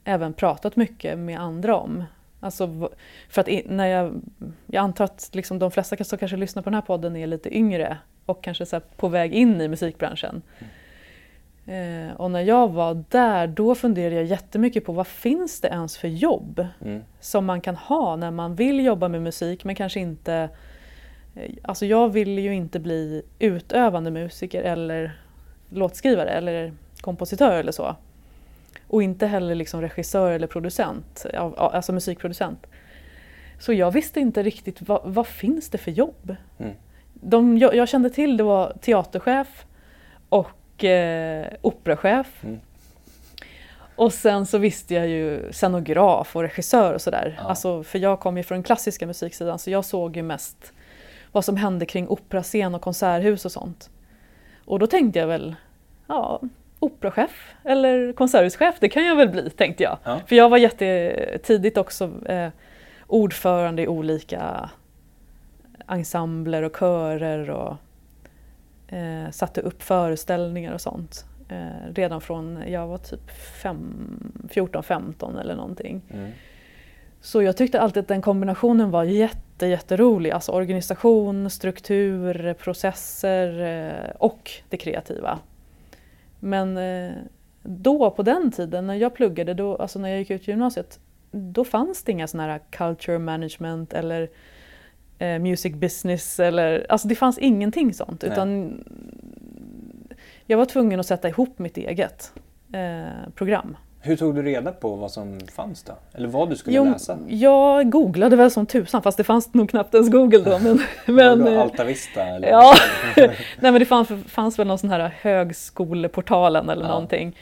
[0.03, 2.03] även pratat mycket med andra om.
[2.39, 2.89] Alltså,
[3.29, 4.21] för att när jag,
[4.65, 7.57] jag antar att liksom de flesta som kanske lyssnar på den här podden är lite
[7.57, 10.41] yngre och kanske så på väg in i musikbranschen.
[11.65, 15.97] Eh, och när jag var där, då funderade jag jättemycket på vad finns det ens
[15.97, 17.01] för jobb Mm.
[17.19, 20.49] som man kan ha när man vill jobba med musik men kanske inte...
[21.35, 25.19] eh, Alltså jag vill ju inte bli utövande musiker eller
[25.69, 27.95] låtskrivare eller kompositör eller så.
[28.89, 31.25] Och inte heller liksom regissör eller producent,
[31.57, 32.67] alltså musikproducent.
[33.59, 36.35] Så jag visste inte riktigt vad, vad finns det för jobb?
[36.57, 36.73] Mm.
[37.13, 39.65] De jag, jag kände till det var teaterchef
[40.29, 42.43] och eh, operachef.
[42.43, 42.59] Mm.
[43.95, 47.35] Och sen så visste jag ju scenograf och regissör och sådär.
[47.37, 47.49] Ja.
[47.49, 50.73] Alltså, för jag kom ju från den klassiska musiksidan så jag såg ju mest
[51.31, 53.89] vad som hände kring operascen och konserthus och sånt.
[54.65, 55.55] Och då tänkte jag väl,
[56.07, 56.41] ja,
[56.79, 59.97] operachef eller konserthuschef, det kan jag väl bli, tänkte jag.
[60.03, 60.19] Ja.
[60.27, 62.49] För jag var jättetidigt också eh,
[63.07, 64.69] ordförande i olika
[65.87, 67.75] ensembler och körer och
[68.93, 71.25] eh, satte upp föreställningar och sånt.
[71.49, 76.01] Eh, redan från jag var typ fem- 14-15 eller någonting.
[76.13, 76.31] Mm.
[77.21, 80.31] Så jag tyckte alltid att den kombinationen var jätte, jätterolig.
[80.31, 85.39] Alltså organisation, struktur, processer eh, och det kreativa.
[86.39, 87.13] Men eh,
[87.63, 90.99] då på den tiden när jag pluggade, då, alltså när jag gick ut gymnasiet,
[91.31, 94.29] då fanns det inga sådana här culture management eller
[95.19, 98.21] eh, music business eller, alltså det fanns ingenting sånt.
[98.21, 98.31] Nej.
[98.31, 98.79] Utan
[100.45, 102.33] jag var tvungen att sätta ihop mitt eget
[102.73, 103.77] eh, program.
[104.01, 105.93] Hur tog du reda på vad som fanns då?
[106.13, 107.17] Eller vad du skulle Jo, läsa?
[107.27, 110.59] jag googlade väl som tusan fast det fanns nog knappt ens Google då.
[110.59, 110.81] Men,
[111.15, 112.23] men, det eh, Alta Vista?
[112.25, 112.47] Eller?
[112.49, 112.73] ja.
[113.15, 116.87] Nej men det fanns, fanns väl någon sån här högskoleportalen eller Ja.
[116.87, 117.37] någonting.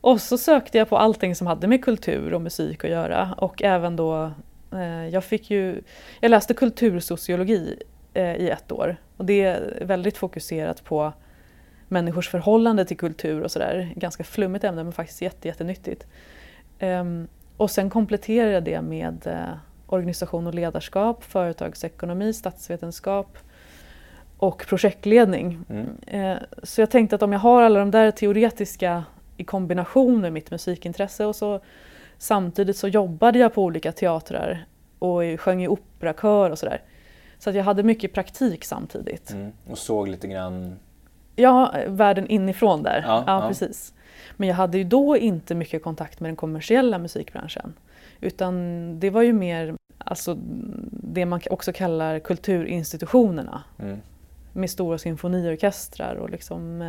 [0.00, 3.62] Och så sökte jag på allting som hade med kultur och musik att göra och
[3.62, 4.30] även då
[4.72, 5.82] eh, jag fick ju,
[6.20, 7.82] jag läste kultursociologi
[8.14, 11.12] eh, i ett år och det är väldigt fokuserat på
[11.88, 13.92] människors förhållande till kultur och sådär.
[13.96, 16.06] Ganska flummigt ämne men faktiskt jätte, jättenyttigt.
[16.78, 23.38] Ehm, och sen kompletterade jag det med eh, organisation och ledarskap, företagsekonomi, statsvetenskap
[24.38, 25.58] och projektledning.
[25.68, 25.86] Mm.
[26.06, 29.04] Eh, Så jag tänkte att om jag har alla de där teoretiska
[29.36, 31.60] i kombination med mitt musikintresse och så
[32.18, 34.66] samtidigt så jobbade jag på olika teatrar
[34.98, 36.82] och sjöng i operakör och sådär.
[37.38, 39.30] Så att jag hade mycket praktik samtidigt.
[39.30, 39.52] Mm.
[39.70, 40.78] Och såg lite grann...
[41.36, 43.04] Ja, världen inifrån där.
[43.06, 43.48] Ja, Ja, ja.
[43.48, 43.94] precis.
[44.36, 47.74] Men jag hade ju då inte mycket kontakt med den kommersiella musikbranschen.
[48.20, 48.54] Utan
[49.00, 50.36] det var ju mer alltså,
[50.90, 53.62] det man också kallar kulturinstitutionerna.
[53.78, 53.98] Mm.
[54.52, 56.82] Med stora symfoniorkestrar och liksom,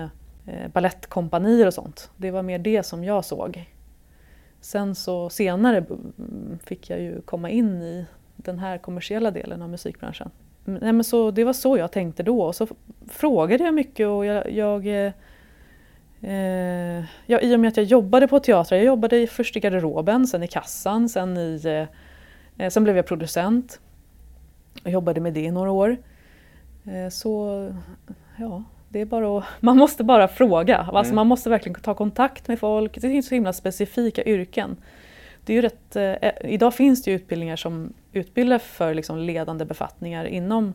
[0.45, 2.11] eh, ballettkompanier och sånt.
[2.17, 3.65] Det var mer det som jag såg.
[4.61, 5.85] Sen så senare
[6.63, 8.05] fick jag ju komma in i
[8.35, 10.31] den här kommersiella delen av musikbranschen.
[10.67, 12.67] Nej, men så, det var så jag tänkte då och så
[13.09, 15.11] frågade jag mycket och jag, jag eh,
[16.21, 20.27] eh, ja, I och med att jag jobbade på teatrar, jag jobbade först i garderoben,
[20.27, 23.79] sen i kassan, sen, i, eh, eh, sen blev jag producent.
[24.83, 25.97] Jag jobbade med det i några år.
[26.85, 27.69] Eh, så
[28.37, 30.77] ja, det är bara att, man måste bara fråga.
[30.77, 31.15] Alltså, Mm.
[31.15, 32.95] Man måste verkligen ta kontakt med folk.
[32.95, 34.77] Det finns så himla specifika yrken.
[35.47, 40.25] Det är ju rätt, eh, idag finns det utbildningar som utbildar för liksom ledande befattningar
[40.25, 40.73] inom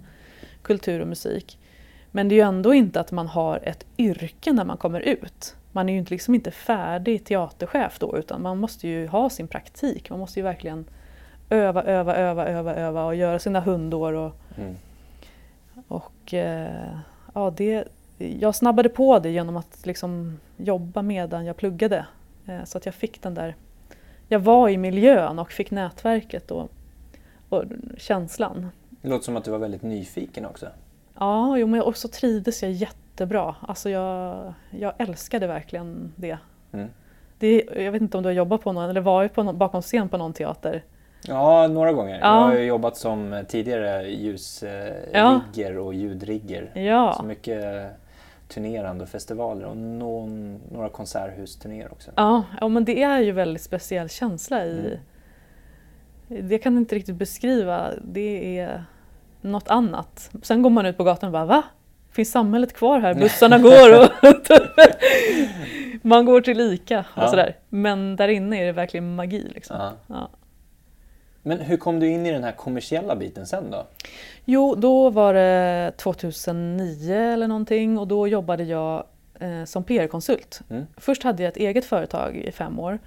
[0.63, 1.59] kultur och musik.
[2.11, 5.57] Men det är ju ändå inte att man har ett yrke när man kommer ut.
[5.73, 9.49] Man är ju inte- liksom inte färdig teaterchef då utan man måste ju ha sin
[9.49, 10.11] praktik.
[10.11, 10.85] Man måste ju verkligen
[11.51, 14.13] öva, öva, öva, öva, öva och göra sina hundår.
[14.13, 14.75] Och, Mm.
[15.89, 16.97] och eh,
[17.35, 17.85] ja, det,
[18.41, 22.07] jag snabbade på det genom att liksom jobba medan jag pluggade.
[22.47, 23.55] Eh, så att jag fick den där...
[24.33, 26.71] Jag var i miljön och fick nätverket och,
[27.49, 27.65] och
[27.97, 28.69] känslan.
[28.91, 30.67] Det låter som att du var väldigt nyfiken också.
[31.19, 33.55] Ja, jo, men också trivdes jag jättebra.
[33.61, 36.39] Alltså jag, jag älskade verkligen det.
[36.73, 36.89] Mm.
[37.39, 37.63] det.
[37.77, 40.09] Jag vet inte om du har jobbat på någon, eller varit på någon, bakom scen
[40.09, 40.83] på någon teater?
[41.29, 42.13] Ja, några gånger.
[42.19, 42.29] Jag Ja.
[42.41, 45.81] har ju jobbat som tidigare ljusrigger Ja.
[45.81, 46.71] och ljudrigger.
[46.81, 47.15] Ja.
[47.19, 47.63] Så mycket
[48.55, 52.11] turnerande och festivaler och någon, några konserthusturnéer också.
[52.17, 54.79] Ja, ja, men det är ju väldigt speciell känsla i...
[54.81, 56.49] Mm.
[56.49, 57.91] Det kan jag inte riktigt beskriva.
[58.03, 58.85] Det är
[59.41, 60.31] något annat.
[60.43, 61.63] Sen går man ut på gatan och bara va?
[62.11, 63.15] Finns samhället kvar här?
[63.15, 64.09] Bussarna går och
[66.03, 67.29] man går till ICA och Ja.
[67.29, 67.57] sådär.
[67.69, 69.51] Men där inne är det verkligen magi.
[69.55, 69.77] Liksom.
[70.07, 70.29] Ja.
[71.43, 73.87] Men hur kom du in i den här kommersiella biten sen då?
[74.45, 79.05] Jo, då var det 2009 eller någonting och då jobbade jag
[79.41, 80.61] eh, som PR-konsult.
[80.71, 80.87] Mm.
[80.97, 82.99] Först hade jag ett eget företag i fem år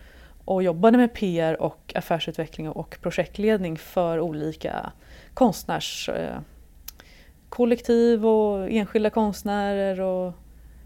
[0.46, 4.92] och jobbade med PR och affärsutveckling och projektledning för olika
[5.34, 10.34] konstnärskollektiv eh, och enskilda konstnärer och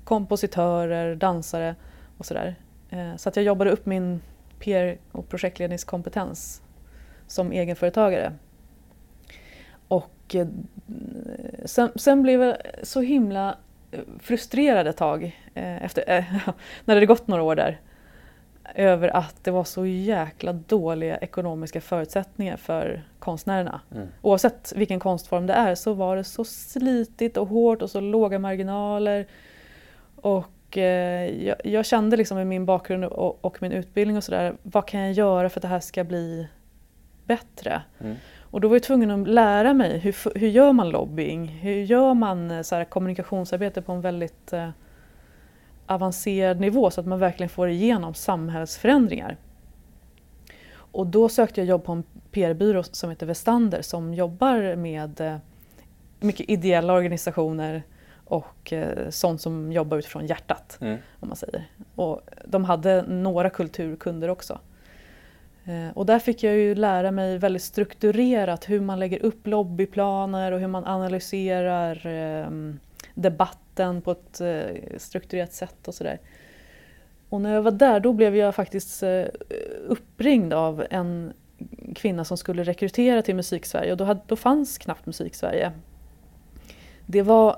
[0.04, 1.76] kompositörer, dansare
[2.18, 2.56] och sådär.
[2.90, 4.22] Eh, så att jag jobbade upp min
[4.60, 6.62] PR och projektledningskompetens
[7.30, 8.34] som egenföretagare.
[9.88, 10.48] Och eh,
[11.66, 13.58] sen, sen blev jag så himla
[13.92, 16.54] eh, frustrerad ett tag eh, efter, när
[16.86, 17.80] det hade gått några år där
[18.76, 23.82] över att det var så jäkla dåliga ekonomiska förutsättningar för konstnärerna.
[23.92, 24.08] Mm.
[24.22, 28.40] Oavsett vilken konstform det är så var det så slitigt och hårt och så låga
[28.40, 29.28] marginaler.
[30.16, 34.56] Och eh, jag, jag kände liksom med min bakgrund och, och min utbildning och sådär,
[34.64, 36.48] vad kan jag göra för att det här ska bli
[37.30, 37.82] bättre?
[38.00, 38.16] Mm.
[38.52, 41.48] Och då var jag tvungen att lära mig hur, hur gör man lobbying?
[41.48, 44.70] Hur gör man eh, så här, kommunikationsarbete på en väldigt eh,
[45.86, 49.38] avancerad nivå så att man verkligen får igenom samhällsförändringar?
[50.92, 55.38] Och då sökte jag jobb på en PR-byrå som heter Vestander som jobbar med eh,
[56.20, 57.84] mycket ideella organisationer
[58.26, 60.98] och eh, sånt som jobbar utifrån hjärtat Mm.
[61.20, 61.70] om man säger.
[61.96, 64.60] Och de hade några kulturkunder också.
[65.70, 70.52] Eh, Och där fick jag ju lära mig väldigt strukturerat hur man lägger upp lobbyplaner
[70.52, 72.50] och hur man analyserar eh,
[73.16, 76.20] debatten på ett eh, strukturerat sätt och sådär.
[77.30, 79.24] Och när jag var där då blev jag faktiskt eh,
[79.88, 81.34] uppringd av en
[81.96, 85.72] kvinna som skulle rekrytera till Musiksverige och då, hade, då fanns knappt Musiksverige.
[87.06, 87.58] Det, var,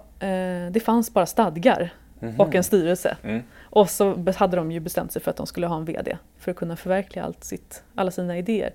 [0.72, 1.94] det fanns bara stadgar
[2.24, 2.40] Mhm.
[2.40, 3.18] och en styrelse.
[3.24, 3.44] Mm.
[3.72, 6.52] Och så hade de ju bestämt sig för att de skulle ha en VD för
[6.52, 8.74] att kunna förverkliga allt sitt, alla sina idéer.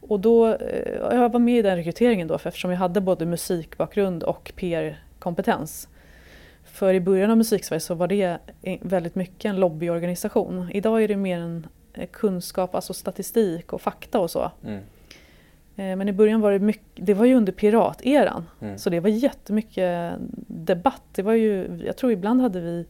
[0.00, 3.26] Och då, eh, jag var med i den rekryteringen då för eftersom jag hade både
[3.26, 5.88] musikbakgrund och PR-kompetens.
[6.64, 10.70] För i början av Musiksverige så var det eh, väldigt mycket en lobbyorganisation.
[10.72, 14.50] Idag är det mer en eh, kunskap, alltså statistik och fakta och så.
[14.64, 14.80] Mm.
[15.76, 18.44] Men i början var det mycket, det var ju under pirateran.
[18.60, 18.78] Mm.
[18.78, 20.14] Så det var jättemycket
[20.46, 21.02] debatt.
[21.14, 22.86] Det var ju, jag tror ibland hade vi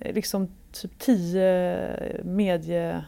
[0.00, 1.88] liksom typ tio
[2.24, 2.98] medieklipp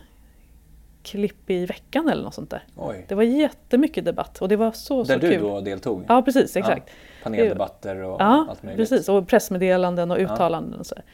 [1.51, 2.63] i veckan eller något sånt där.
[2.77, 3.05] Oj.
[3.09, 5.43] Det var jättemycket debatt och det var så, Där så du kul.
[5.43, 6.05] då deltog?
[6.09, 6.91] Ja precis, exakt.
[7.23, 8.89] Paneldebatter och Ja, allt möjligt?
[8.89, 9.09] precis.
[9.09, 10.35] Och pressmeddelanden och Ja.
[10.35, 10.95] uttalanden och så.
[10.95, 11.05] Där.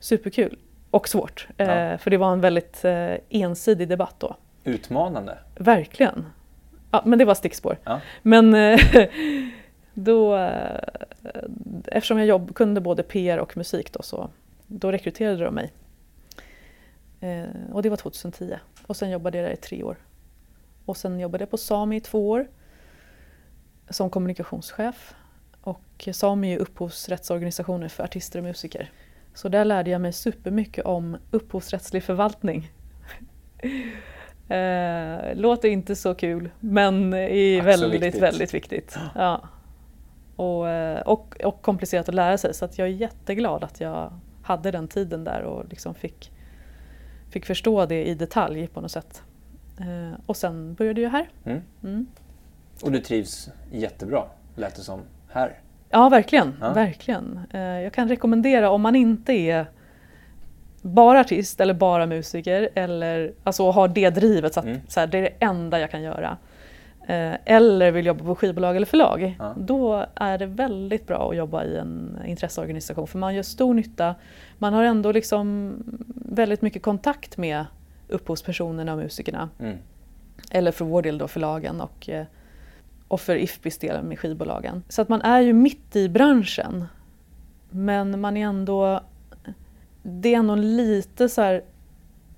[0.00, 0.58] Superkul.
[0.90, 1.48] Och svårt.
[1.56, 1.64] Ja.
[1.64, 4.36] Eh, för det var en väldigt eh, ensidig debatt då.
[4.64, 5.38] Utmanande?
[5.58, 6.26] Verkligen.
[6.90, 7.78] Ja, men det var stickspår.
[7.84, 8.00] Ja.
[8.22, 8.78] Men eh,
[9.94, 10.78] då, eh,
[11.86, 14.30] eftersom jag jobb, kunde både PR och musik då, så
[14.66, 15.72] då rekryterade de mig.
[17.20, 18.56] Eh, och det var 2010.
[18.86, 19.96] Och sen jobbade jag där i tre år.
[20.84, 22.48] Och sen jobbade jag på Sami i två år
[23.90, 25.14] som kommunikationschef.
[25.60, 28.90] Och Sami är upphovsrättsorganisationer för artister och musiker.
[29.34, 32.70] Så där lärde jag mig supermycket om upphovsrättslig förvaltning.
[34.48, 38.22] Eh, låter inte så kul men är så väldigt, viktigt.
[38.22, 38.98] väldigt viktigt.
[39.14, 39.48] Ja.
[40.36, 44.12] Och, eh, och, och komplicerat att lära sig så att jag är jätteglad att jag
[44.46, 46.32] hade den tiden där och liksom fick,
[47.30, 49.22] fick förstå det i detalj på något sätt.
[49.80, 51.28] Eh, och sen började jag här.
[51.44, 51.60] Mm.
[51.84, 52.06] Mm.
[52.82, 54.24] Och du trivs jättebra,
[54.56, 55.58] lät det som, här?
[55.90, 56.54] Ja, verkligen.
[56.60, 56.72] Ja.
[56.72, 57.40] verkligen.
[57.52, 59.66] Eh, Jag kan rekommendera om man inte är
[60.82, 64.80] bara artist eller bara musiker eller alltså har det drivet så att Mm.
[64.88, 66.36] så här, det är det enda jag kan göra.
[67.06, 69.36] Eh, Eller vill jobba på skivbolag eller förlag.
[69.38, 69.54] Ja.
[69.58, 74.14] Då är det väldigt bra att jobba i en intresseorganisation för man gör stor nytta.
[74.58, 75.74] Man har ändå liksom
[76.14, 77.64] väldigt mycket kontakt med
[78.08, 79.48] upphovspersonerna och musikerna.
[79.60, 79.76] Mm.
[80.50, 82.26] Eller för vår del då förlagen och, eh,
[83.08, 84.82] och för IFPIs del med skivbolagen.
[84.88, 86.84] Så att man är ju mitt i branschen.
[87.70, 89.00] Men man är ändå...
[90.02, 91.62] Det är ändå lite så här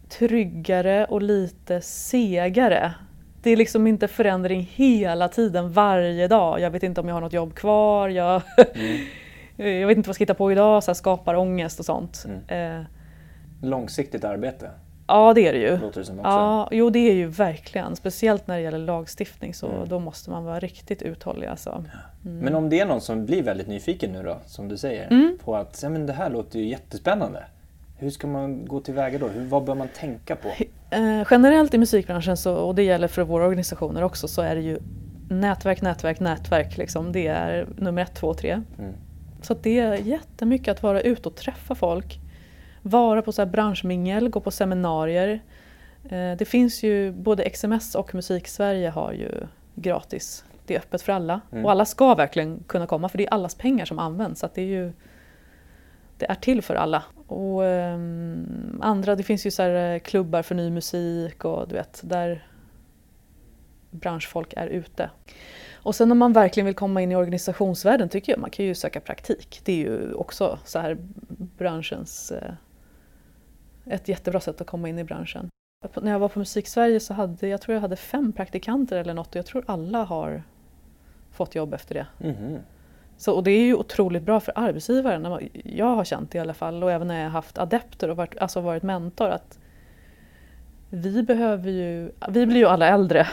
[0.09, 2.95] tryggare och lite segare.
[3.42, 6.61] Det är liksom inte förändring hela tiden, varje dag.
[6.61, 8.09] Jag vet inte om jag har något jobb kvar.
[8.09, 8.42] Jag,
[8.74, 9.07] Mm.
[9.81, 12.24] jag vet inte vad jag ska hitta på idag, så här skapar ångest och sånt.
[12.48, 12.79] Mm.
[12.81, 12.85] Eh,
[13.62, 14.70] Långsiktigt arbete?
[15.07, 15.77] Ja, det är det ju.
[15.79, 16.31] Låter det som också.
[16.31, 17.96] Ja, jo det är ju verkligen.
[17.96, 19.88] Speciellt när det gäller lagstiftning så Mm.
[19.88, 21.85] då måste man vara riktigt uthållig alltså.
[22.24, 22.38] Mm.
[22.38, 25.38] Men om det är någon som blir väldigt nyfiken nu då, som du säger, Mm.
[25.44, 27.44] på att ja, men det här låter ju jättespännande.
[27.98, 29.29] Hur ska man gå tillväga då?
[29.29, 30.48] Hur, vad bör man tänka på?
[30.90, 34.61] Eh, generellt i musikbranschen, så, och det gäller för våra organisationer också, så är det
[34.61, 34.79] ju
[35.29, 36.77] nätverk, nätverk, nätverk.
[36.77, 37.12] Liksom.
[37.12, 38.62] Det är nummer ett, två, tre.
[38.79, 38.94] Mm.
[39.42, 42.20] Så det är jättemycket att vara ute och träffa folk.
[42.83, 45.40] Vara på så här branschmingel, gå på seminarier.
[46.05, 49.31] Eh, det finns ju, både XMS och Musiksverige har ju
[49.74, 50.44] gratis.
[50.66, 51.40] Det är öppet för alla.
[51.53, 51.64] Mm.
[51.64, 54.40] Och alla ska verkligen kunna komma för det är allas pengar som används.
[54.40, 54.92] Så det är ju
[56.18, 57.03] det är till för alla.
[57.29, 61.75] Och um, andra, det finns ju så här eh, klubbar för ny musik och du
[61.75, 62.47] vet, där
[63.91, 65.11] branschfolk är ute.
[65.75, 68.75] Och sen om man verkligen vill komma in i organisationsvärlden tycker jag man kan ju
[68.75, 69.61] söka praktik.
[69.64, 70.97] Det är ju också så här
[71.38, 72.31] branschens...
[72.31, 72.53] Eh,
[73.91, 75.49] ett jättebra sätt att komma in i branschen.
[76.03, 79.29] När jag var på Musiksverige så hade jag tror jag hade fem praktikanter eller något
[79.29, 80.43] och jag tror alla har
[81.31, 82.07] fått jobb efter det.
[82.19, 82.59] Mhm.
[83.19, 85.49] Så, och det är ju otroligt bra för arbetsgivaren.
[85.65, 88.39] Jag har känt det i alla fall och även när jag haft adepter och varit,
[88.39, 89.59] alltså varit mentor att
[90.91, 93.27] vi behöver ju, vi blir ju alla äldre,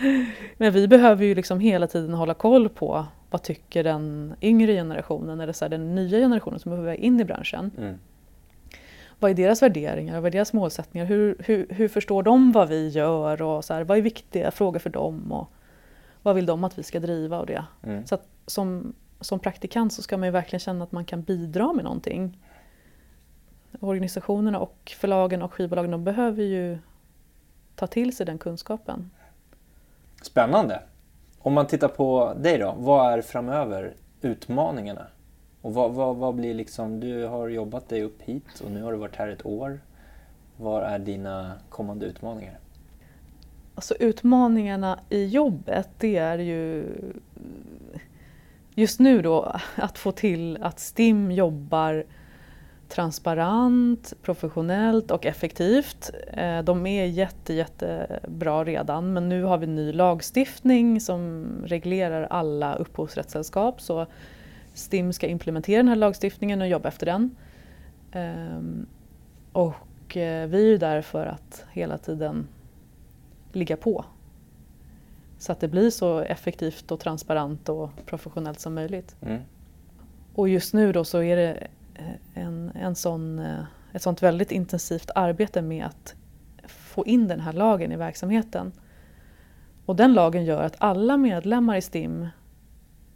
[0.56, 5.40] men vi behöver ju liksom hela tiden hålla koll på vad tycker den yngre generationen
[5.40, 7.70] eller så här, den nya generationen som behöver in i branschen.
[7.78, 7.98] Mm.
[9.18, 11.06] Vad är deras värderingar och vad är deras målsättningar?
[11.06, 14.78] Hur, hur, hur förstår de vad vi gör och så här, vad är viktiga frågor
[14.78, 15.50] för dem och
[16.22, 17.64] vad vill de att vi ska driva och det.
[17.82, 18.06] Mm.
[18.06, 21.72] Så att som, som praktikant så ska man ju verkligen känna att man kan bidra
[21.72, 22.38] med någonting.
[23.80, 26.78] Organisationerna och förlagen och skivbolagen de behöver ju
[27.74, 29.10] ta till sig den kunskapen.
[30.22, 30.82] Spännande.
[31.38, 35.06] Om man tittar på dig då, vad är framöver utmaningarna?
[35.62, 38.92] Och vad, vad, vad blir liksom, du har jobbat dig upp hit och nu har
[38.92, 39.80] du varit här ett år.
[40.56, 42.58] Vad är dina kommande utmaningar?
[43.74, 46.86] Alltså utmaningarna i jobbet det är ju
[48.78, 52.04] just nu då att få till att STIM jobbar
[52.88, 56.10] transparent, professionellt och effektivt.
[56.32, 62.74] Eh, de är jätte, jättebra redan men nu har vi ny lagstiftning som reglerar alla
[62.74, 64.06] upphovsrättssällskap så
[64.74, 67.36] STIM ska implementera den här lagstiftningen och jobba efter den.
[68.12, 68.86] Ehm,
[69.52, 72.46] och eh, vi är ju där för att hela tiden
[73.52, 74.04] ligga på.
[75.38, 79.16] Så att det blir så effektivt och transparent och professionellt som möjligt.
[79.20, 79.42] Mm.
[80.34, 84.52] Och just nu då så är det eh, en, en sån, eh, ett sånt väldigt
[84.52, 86.14] intensivt arbete med att
[86.68, 88.72] få in den här lagen i verksamheten.
[89.86, 92.28] Och den lagen gör att alla medlemmar i STIM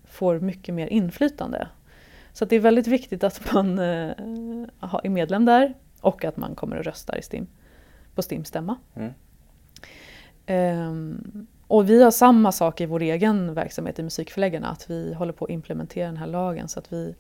[0.05, 1.69] får mycket mer inflytande.
[2.33, 4.11] Så det är väldigt viktigt att man eh,
[5.03, 7.47] är medlem där och att man kommer och röstar i STIM,
[8.15, 8.77] på STIMs stämma.
[8.95, 9.13] Mm.
[10.47, 15.33] Ehm, och vi har samma sak i vår egen verksamhet i Musikförläggarna, att vi håller
[15.33, 17.15] på att implementera den här lagen så att vi...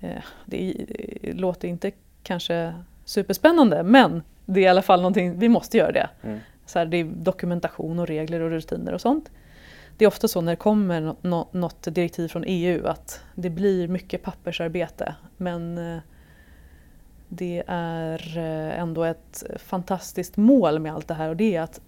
[0.00, 0.86] Eh, det,
[1.22, 1.90] det låter inte
[2.22, 2.74] kanske
[3.04, 6.08] superspännande men det är i alla fall någonting, vi måste göra det.
[6.22, 6.38] Mm.
[6.66, 9.30] Så här, det är dokumentation och regler och rutiner och sånt.
[9.96, 13.50] Det är ofta så när det kommer nå- nå- något direktiv från EU att det
[13.50, 15.98] blir mycket pappersarbete men eh,
[17.28, 21.80] det är eh, ändå ett fantastiskt mål med allt det här och det är att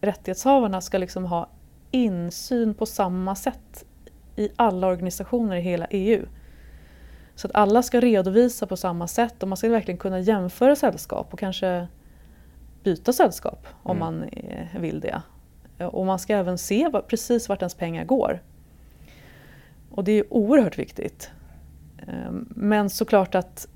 [0.00, 1.48] rättighetshavarna ska liksom ha
[1.90, 3.84] insyn på samma sätt
[4.36, 6.26] i alla organisationer i hela EU.
[7.34, 11.32] Så att alla ska redovisa på samma sätt och man ska verkligen kunna jämföra sällskap
[11.32, 11.88] och kanske
[12.82, 13.98] byta sällskap om Mm.
[13.98, 15.22] man eh, vill det.
[15.86, 18.42] Och man ska även se vad, precis vart ens pengar går.
[19.90, 21.30] Och det är oerhört viktigt.
[22.06, 23.68] Ehm, Men såklart att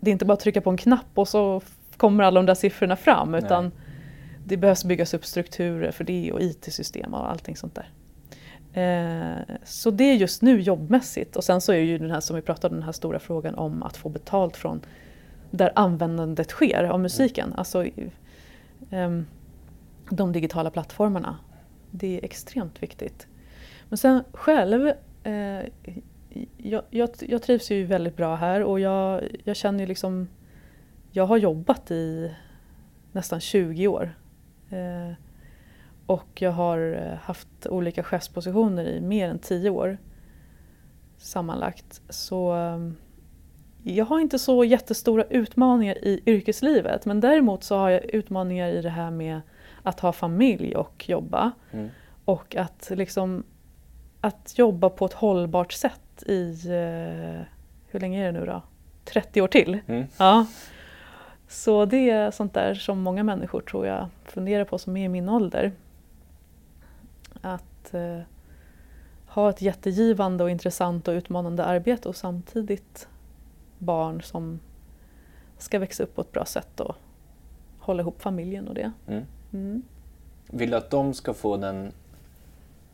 [0.00, 1.60] det är inte bara att trycka på en knapp och så
[1.96, 3.72] kommer alla de där siffrorna fram Nej.
[4.44, 7.90] Det behövs byggas upp strukturer för det och IT-system och allting sånt där.
[8.72, 12.36] Eh, Så det är just nu jobbmässigt och sen så är ju den här som
[12.36, 14.80] vi pratade om, den här stora frågan om att få betalt från
[15.50, 17.52] där användandet sker av musiken.
[17.52, 18.10] Alltså i-
[18.90, 19.26] ehm,
[20.10, 21.38] de digitala plattformarna.
[21.90, 23.26] Det är extremt viktigt.
[23.88, 24.92] Men sen själv,
[25.24, 25.60] eh,
[26.56, 30.28] jag, jag, jag trivs ju väldigt bra här och jag, jag känner ju liksom,
[31.12, 32.30] jag har jobbat i
[33.12, 34.14] nästan 20 år.
[34.74, 35.14] Eh,
[36.06, 39.98] och jag har eh, haft olika chefspositioner i mer än 10 år
[41.18, 42.02] sammanlagt.
[42.08, 42.90] Så eh,
[43.82, 48.82] jag har inte så jättestora utmaningar i yrkeslivet men däremot så har jag utmaningar i
[48.82, 49.40] det här med
[49.82, 51.52] att ha familj och jobba.
[51.72, 51.88] Mm.
[52.24, 53.44] Och att liksom
[54.20, 56.68] att jobba på ett hållbart sätt i,
[57.86, 58.62] hur länge är det nu då?
[59.04, 59.78] 30 år till.
[59.86, 60.06] Mm.
[60.18, 60.46] Ja.
[61.48, 65.08] Så det är sånt där som många människor tror jag funderar på som är i
[65.08, 65.72] min ålder.
[67.40, 68.20] Att eh,
[69.26, 73.08] ha ett jättegivande och intressant och utmanande arbete och samtidigt
[73.78, 74.60] barn som
[75.58, 76.96] ska växa upp på ett bra sätt och
[77.78, 78.92] hålla ihop familjen och det.
[79.06, 79.24] Mm.
[79.52, 79.82] Mm.
[80.46, 81.92] Vill du att de ska få den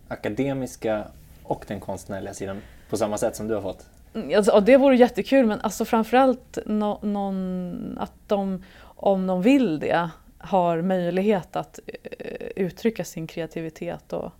[0.08, 1.08] akademiska
[1.42, 3.86] och den konstnärliga sidan på samma sätt som du har fått?
[4.14, 9.42] Mm, alltså, och det vore jättekul men alltså framförallt no, någon, att de, om de
[9.42, 14.12] vill det, har möjlighet att eh, uttrycka sin kreativitet.
[14.12, 14.32] Och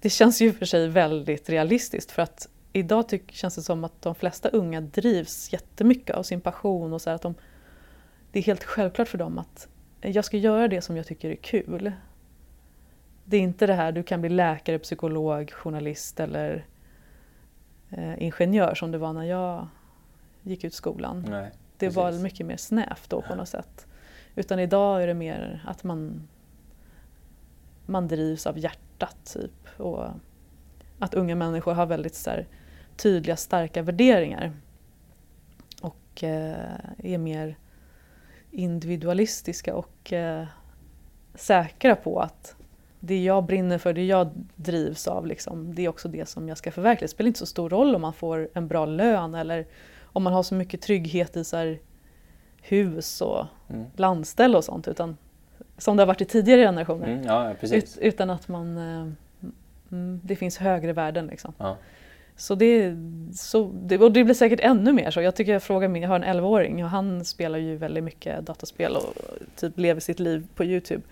[0.00, 4.02] det känns ju för sig väldigt realistiskt för att idag tyck, känns det som att
[4.02, 7.34] de flesta unga drivs jättemycket av sin passion och så här att de,
[8.32, 9.68] det är helt självklart för dem att
[10.00, 11.92] eh, jag ska göra det som jag tycker är kul.
[13.24, 16.66] Det är inte det här du kan bli läkare, psykolog, journalist eller
[17.90, 19.68] eh, ingenjör som det var när jag
[20.42, 21.26] gick ut skolan.
[21.28, 23.86] Nej, det var mycket mer snävt då på något sätt.
[24.34, 26.28] Utan idag är det mer att man,
[27.86, 29.80] man drivs av hjärtat typ.
[29.80, 30.08] Och
[30.98, 32.46] att unga människor har väldigt så här,
[32.96, 34.52] tydliga, starka värderingar.
[35.82, 37.56] Och eh, är mer
[38.50, 40.46] individualistiska och eh,
[41.34, 42.55] säkra på att
[43.06, 46.58] det jag brinner för, det jag drivs av, liksom, det är också det som jag
[46.58, 47.06] ska förverkliga.
[47.06, 49.66] Det spelar inte så stor roll om man får en bra lön eller
[50.02, 51.78] om man har så mycket trygghet i så här,
[52.62, 53.84] hus och Mm.
[53.96, 54.88] landställe och sånt.
[54.88, 55.16] Utan,
[55.78, 57.06] som det har varit i tidigare generationer.
[57.06, 57.52] Mm, ja.
[57.62, 58.78] Ut, utan att man...
[58.78, 59.08] eh,
[59.92, 61.52] Mm, det finns högre värden liksom.
[61.58, 61.76] Ja.
[62.36, 62.94] Så det,
[63.34, 65.20] så det, och det blir säkert ännu mer så.
[65.20, 68.46] Jag tycker jag frågar min, jag har en 11-åring och han spelar ju väldigt mycket
[68.46, 69.14] dataspel och
[69.56, 71.02] typ lever sitt liv på Youtube.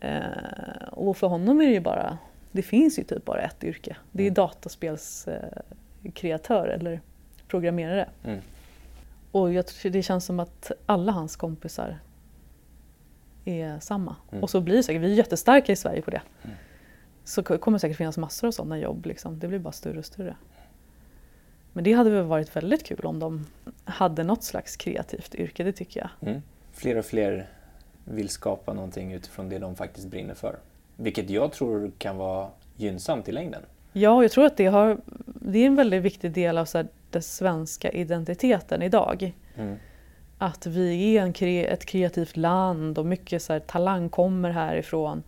[0.00, 2.18] Eh, och för honom är det ju bara,
[2.52, 3.96] det finns ju typ bara ett yrke.
[4.12, 4.34] Det är Mm.
[4.34, 7.00] dataspelskreatör eh, eller
[7.48, 8.08] programmerare.
[8.24, 8.40] Mm.
[9.32, 11.98] Och jag tror det känns som att alla hans kompisar
[13.44, 14.16] är samma.
[14.30, 14.42] Mm.
[14.42, 16.22] Och så blir det säkert, vi är jättestarka i Sverige på det.
[16.44, 16.56] Mm.
[17.24, 19.38] Så det kommer säkert finnas massor av sådana jobb, liksom.
[19.38, 20.36] det blir bara större och större.
[21.72, 23.46] Men det hade väl varit väldigt kul om de
[23.84, 26.10] hade något slags kreativt yrke, det tycker jag.
[26.30, 26.42] Mm.
[26.72, 27.48] Fler och fler
[28.10, 30.58] vill skapa någonting utifrån det de faktiskt brinner för.
[30.96, 33.62] Vilket jag tror kan vara gynnsamt i längden.
[33.92, 36.86] Ja, jag tror att det, har, det är en väldigt viktig del av så här,
[37.10, 39.34] den svenska identiteten idag.
[39.56, 39.76] Mm.
[40.38, 45.22] Att vi är en kre, ett kreativt land och mycket så här, talang kommer härifrån.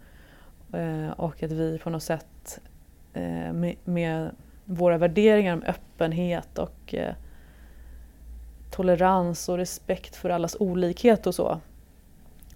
[0.72, 2.60] Eh, och att vi på något sätt
[3.12, 4.30] eh, med, med
[4.64, 7.14] våra värderingar om öppenhet och eh,
[8.70, 11.60] tolerans och respekt för allas olikhet och så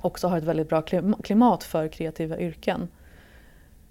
[0.05, 2.89] också har ett väldigt bra klim- klimat för kreativa yrken.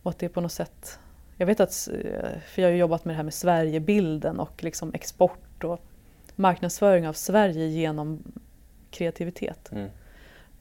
[0.04, 1.00] Och att det på något sätt,
[1.38, 4.94] jag vet att, eh, för jag har jobbat med det här med Sverigebilden och liksom
[4.94, 5.82] export och
[6.36, 8.24] marknadsföring av Sverige genom
[8.92, 9.72] kreativitet.
[9.72, 9.90] Mm.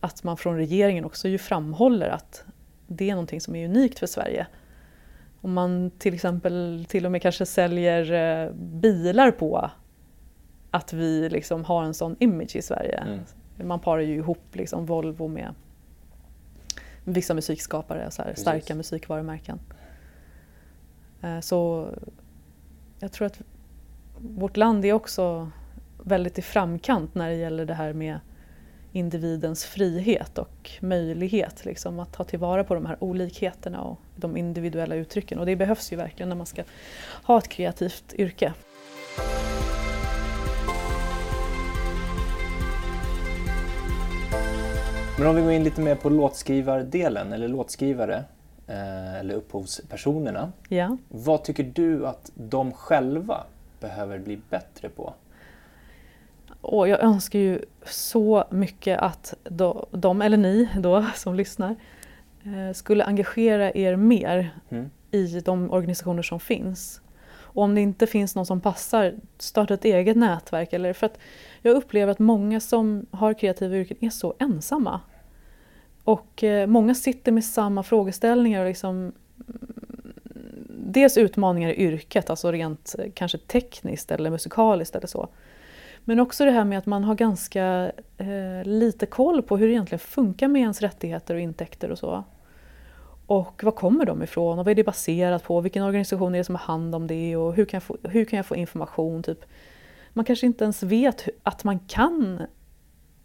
[0.01, 2.45] Att man från regeringen också ju framhåller att
[2.87, 4.47] det är någonting som är unikt för Sverige.
[5.41, 9.71] Om man till exempel till och med kanske säljer eh, bilar på
[10.71, 12.97] att vi liksom har en sån image i Sverige.
[12.97, 13.21] Mm.
[13.57, 15.55] Man parar ju ihop liksom Volvo med
[17.05, 19.59] vissa musikskapare, så här, starka musikvarumärken.
[21.23, 21.89] Eh, Så
[22.99, 23.41] jag tror att
[24.19, 25.51] vårt land är också
[26.03, 28.21] väldigt i framkant när det gäller det här med
[28.93, 34.95] individens frihet och möjlighet liksom, att ta tillvara på de här olikheterna och de individuella
[34.95, 35.39] uttrycken.
[35.39, 36.63] Och det behövs ju verkligen när man ska
[37.25, 38.53] ha ett kreativt yrke.
[45.23, 48.25] Men om vi går in lite mer på låtskrivardelen, eller låtskrivare,
[48.67, 50.53] eh, eller upphovspersonerna.
[50.69, 50.97] Ja.
[51.09, 53.45] Vad tycker du att de själva
[53.81, 55.15] behöver bli bättre på?
[56.61, 59.35] Och jag önskar ju så mycket att
[59.91, 61.77] de, eller ni då, som lyssnar,
[62.45, 64.91] eh, skulle engagera er mer Mm.
[65.11, 67.01] i de organisationer som finns.
[67.33, 70.73] Och om det inte finns någon som passar, starta ett eget nätverk.
[70.73, 71.19] Eller för att
[71.61, 75.01] jag upplever att många som har kreativa yrken är så ensamma.
[76.05, 79.13] Och eh, många sitter med samma frågeställningar och liksom mm,
[80.69, 85.29] dels utmaningar i yrket, alltså rent eh, kanske tekniskt eller musikaliskt eller så.
[86.05, 89.73] Men också det här med att man har ganska eh, lite koll på hur det
[89.73, 92.25] egentligen funkar med ens rättigheter och intäkter och så.
[93.27, 95.61] Och var kommer de ifrån och vad är det baserat på?
[95.61, 98.25] Vilken organisation är det som har hand om det och hur kan jag få, hur
[98.25, 99.23] kan jag få information?
[99.23, 99.45] Typ.
[100.13, 102.43] Man kanske inte ens vet att man kan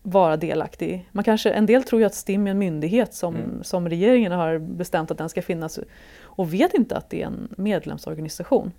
[0.10, 1.10] vara delaktig.
[1.12, 3.64] Man kanske, en del tror ju att STIM är en myndighet som, Mm.
[3.64, 5.80] som regeringen har bestämt att den ska finnas
[6.22, 8.72] och vet inte att det är en medlemsorganisation.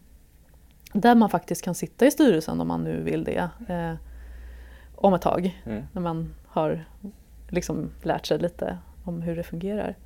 [0.92, 3.48] Där man faktiskt kan sitta i styrelsen om man nu vill det.
[3.68, 3.94] Eh,
[4.94, 5.82] om ett tag Mm.
[5.92, 6.84] när man har
[7.48, 9.96] liksom lärt sig lite om hur det fungerar.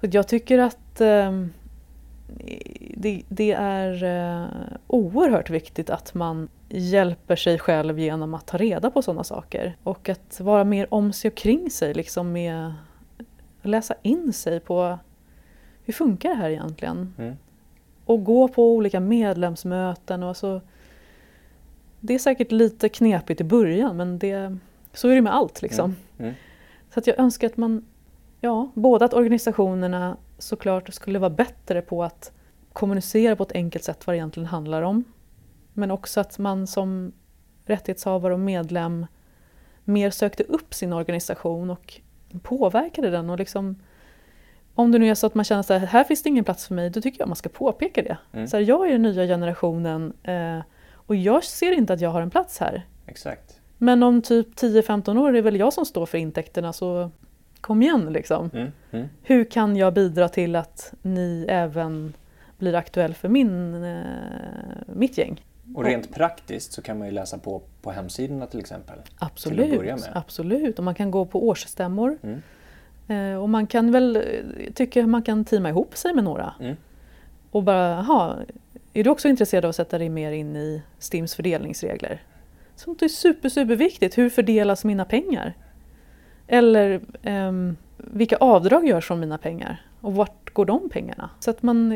[0.00, 1.32] Så jag tycker att eh,
[2.94, 4.46] det, det är eh,
[4.86, 10.08] oerhört viktigt att man hjälper sig själv genom att ta reda på sådana saker och
[10.08, 12.72] att vara mer om sig och kring sig, liksom med
[13.62, 14.98] läsa in sig på
[15.84, 17.14] hur funkar det här egentligen?
[17.18, 17.36] Mm.
[18.04, 20.60] Och gå på olika medlemsmöten och så.
[22.00, 24.56] Det är säkert lite knepigt i början men det,
[24.92, 25.96] så är det med allt liksom.
[26.18, 26.34] Mm.
[26.90, 27.84] Så att jag önskar att man,
[28.40, 32.32] ja, både att organisationerna såklart skulle vara bättre på att
[32.72, 35.04] kommunicera på ett enkelt sätt vad det egentligen handlar om.
[35.72, 37.12] Men också att man som
[37.64, 39.06] rättighetshavare och medlem
[39.84, 42.00] mer sökte upp sin organisation och
[42.42, 43.76] påverkade den och liksom
[44.74, 46.74] om det nu är så att man känner att här finns det ingen plats för
[46.74, 48.18] mig, då tycker jag man ska påpeka det.
[48.32, 48.46] Mm.
[48.46, 50.58] Så här, jag är den nya generationen eh,
[50.92, 52.86] och jag ser inte att jag har en plats här.
[53.06, 53.60] Exakt.
[53.78, 57.10] Men om typ 10-15 år är det väl jag som står för intäkterna så
[57.68, 58.50] kom igen liksom.
[58.54, 58.72] Mm.
[58.90, 59.08] Mm.
[59.22, 62.12] Hur kan jag bidra till att ni även
[62.58, 64.02] blir aktuell för min, eh,
[64.86, 65.44] mitt gäng?
[65.74, 68.98] Och rent praktiskt så kan man ju läsa på på hemsidorna till exempel.
[69.18, 70.12] Absolut, med.
[70.14, 70.78] absolut.
[70.78, 72.18] Och man kan gå på årsstämmor.
[72.22, 72.40] Mm.
[73.08, 74.22] Eh, och man kan väl, eh,
[74.74, 76.54] tycker man kan teama ihop sig med några.
[76.60, 76.76] Mm.
[77.50, 78.36] Och bara, jaha,
[78.92, 82.22] är du också intresserad av att sätta dig mer in i STIMs fördelningsregler?
[82.76, 84.18] Sånt är super, superviktigt.
[84.18, 85.54] Hur fördelas mina pengar?
[86.48, 89.82] Eller ehm, vilka avdrag görs från mina pengar?
[90.00, 91.30] Och vart går de pengarna?
[91.40, 91.92] Så att man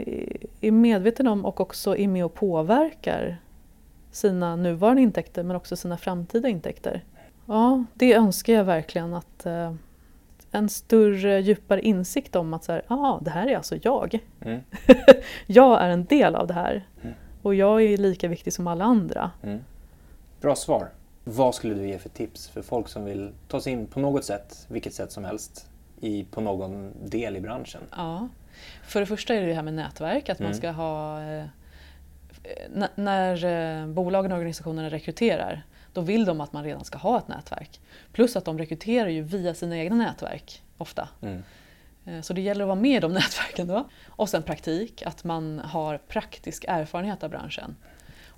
[0.61, 3.37] är medveten om och också är med och påverkar
[4.11, 7.05] sina nuvarande intäkter men också sina framtida intäkter.
[7.47, 9.75] Ja, det önskar jag verkligen att eh,
[10.51, 14.19] en större, djupare insikt om att så här, ah, det här är alltså jag.
[14.41, 14.61] Mm.
[15.47, 16.87] Jag är en del av det här.
[17.03, 17.15] Mm.
[17.43, 19.31] Och jag är lika viktig som alla andra.
[19.43, 19.61] Mm.
[20.41, 20.89] Bra svar.
[21.25, 24.25] Vad skulle du ge för tips för folk som vill ta sig in på något
[24.25, 25.69] sätt, vilket sätt som helst,
[26.01, 27.81] i, på någon del i branschen?
[27.97, 28.29] Ja.
[28.83, 30.59] För det första är det det här med nätverk, att man Mm.
[30.59, 31.23] ska ha...
[31.23, 31.45] Eh,
[32.95, 35.63] när eh, bolagen och organisationerna rekryterar,
[35.93, 37.81] då vill de att man redan ska ha ett nätverk.
[38.13, 41.09] Plus att de rekryterar ju via sina egna nätverk, ofta.
[41.23, 41.43] Mm.
[42.07, 43.89] Eh, Så det gäller att vara med i de nätverken då.
[44.09, 47.77] Och sen praktik, att man har praktisk erfarenhet av branschen.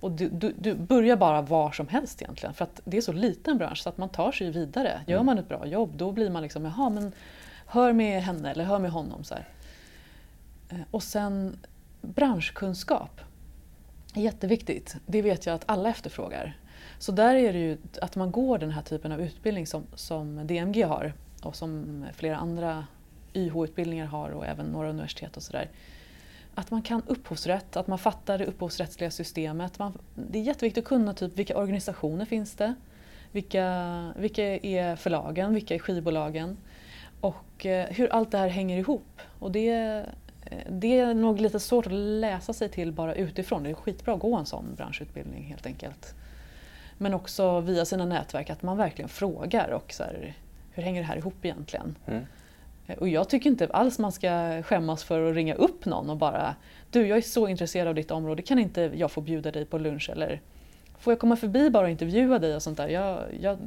[0.05, 3.13] Och du, du, du börjar bara var som helst egentligen, för att det är så
[3.13, 5.01] liten bransch så att man tar sig vidare.
[5.07, 5.27] Gör Mm.
[5.27, 7.13] man ett bra jobb då blir man liksom, jaha men
[7.67, 9.25] hör med henne eller hör med honom.
[9.25, 9.49] Så här.
[10.71, 11.57] Eh, Och sen
[12.03, 13.21] branschkunskap.
[14.15, 14.97] Jätteviktigt.
[15.07, 16.57] Det vet jag att alla efterfrågar.
[16.99, 20.47] Så där är det ju att man går den här typen av utbildning som, som
[20.47, 22.87] DMG har och som flera andra
[23.35, 25.69] YH-utbildningar har och även några universitet och sådär.
[26.55, 29.79] Att man kan upphovsrätt, att man fattar det upphovsrättsliga systemet.
[29.79, 32.75] Man, det är jätteviktigt att kunna typ vilka organisationer finns det?
[33.33, 35.55] Vilka, vilka är förlagen?
[35.55, 36.57] Vilka är skivbolagen?
[37.21, 39.21] Och eh, hur allt det här hänger ihop.
[39.39, 39.69] Och det,
[40.45, 43.63] eh, det är nog lite svårt att läsa sig till bara utifrån.
[43.63, 46.15] Det är skitbra att gå en sån branschutbildning helt enkelt.
[46.99, 50.35] Men också via sina nätverk att man verkligen frågar och så här,
[50.73, 51.97] hur hänger det här ihop egentligen?
[52.07, 52.25] Mm.
[52.87, 56.16] Eh, Och jag tycker inte alls man ska skämmas för att ringa upp någon och
[56.16, 56.55] bara
[56.91, 59.78] Du, jag är så intresserad av ditt område, kan inte jag få bjuda dig på
[59.78, 60.41] lunch eller
[60.99, 62.89] Får jag komma förbi bara och intervjua dig och sånt där?
[62.89, 63.59] Jag, jag,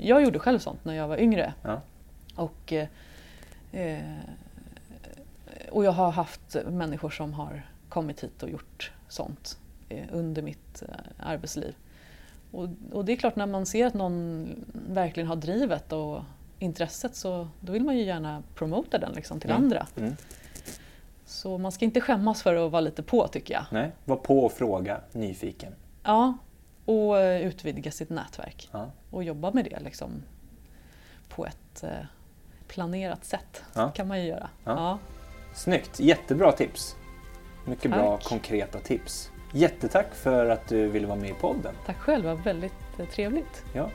[0.00, 1.54] jag gjorde själv sånt när jag var yngre.
[1.62, 1.80] Ja.
[2.36, 2.88] Och, eh,
[3.72, 3.98] eh,
[5.70, 9.58] och jag har haft människor som har kommit hit och gjort sånt
[9.88, 11.74] eh, under mitt eh, arbetsliv.
[12.50, 14.48] Och, och det är klart när man ser att någon
[14.88, 16.22] verkligen har drivet och
[16.58, 19.62] intresset så då vill man ju gärna promota den liksom till Mm.
[19.62, 19.86] andra.
[19.96, 20.16] Mm.
[21.24, 23.64] Så man ska inte skämmas för att vara lite på tycker jag.
[23.70, 25.72] Nej, var på och fråga, nyfiken.
[26.02, 26.34] Ja,
[26.84, 28.90] och eh, utvidga sitt nätverk Ja.
[29.10, 30.10] och jobba med det liksom
[31.28, 31.90] på ett eh,
[32.68, 33.62] planerat sätt.
[33.74, 33.90] Ja.
[33.90, 34.48] kan man ju göra.
[34.64, 34.72] Ja.
[34.74, 34.98] Ja.
[35.54, 36.96] Snyggt, jättebra tips.
[37.66, 38.24] Mycket bra Tack.
[38.26, 39.30] konkreta tips.
[39.52, 41.74] Jättetack för att du ville vara med i podden.
[41.86, 43.64] Tack själv, det var väldigt eh, trevligt.
[43.74, 43.90] Ja.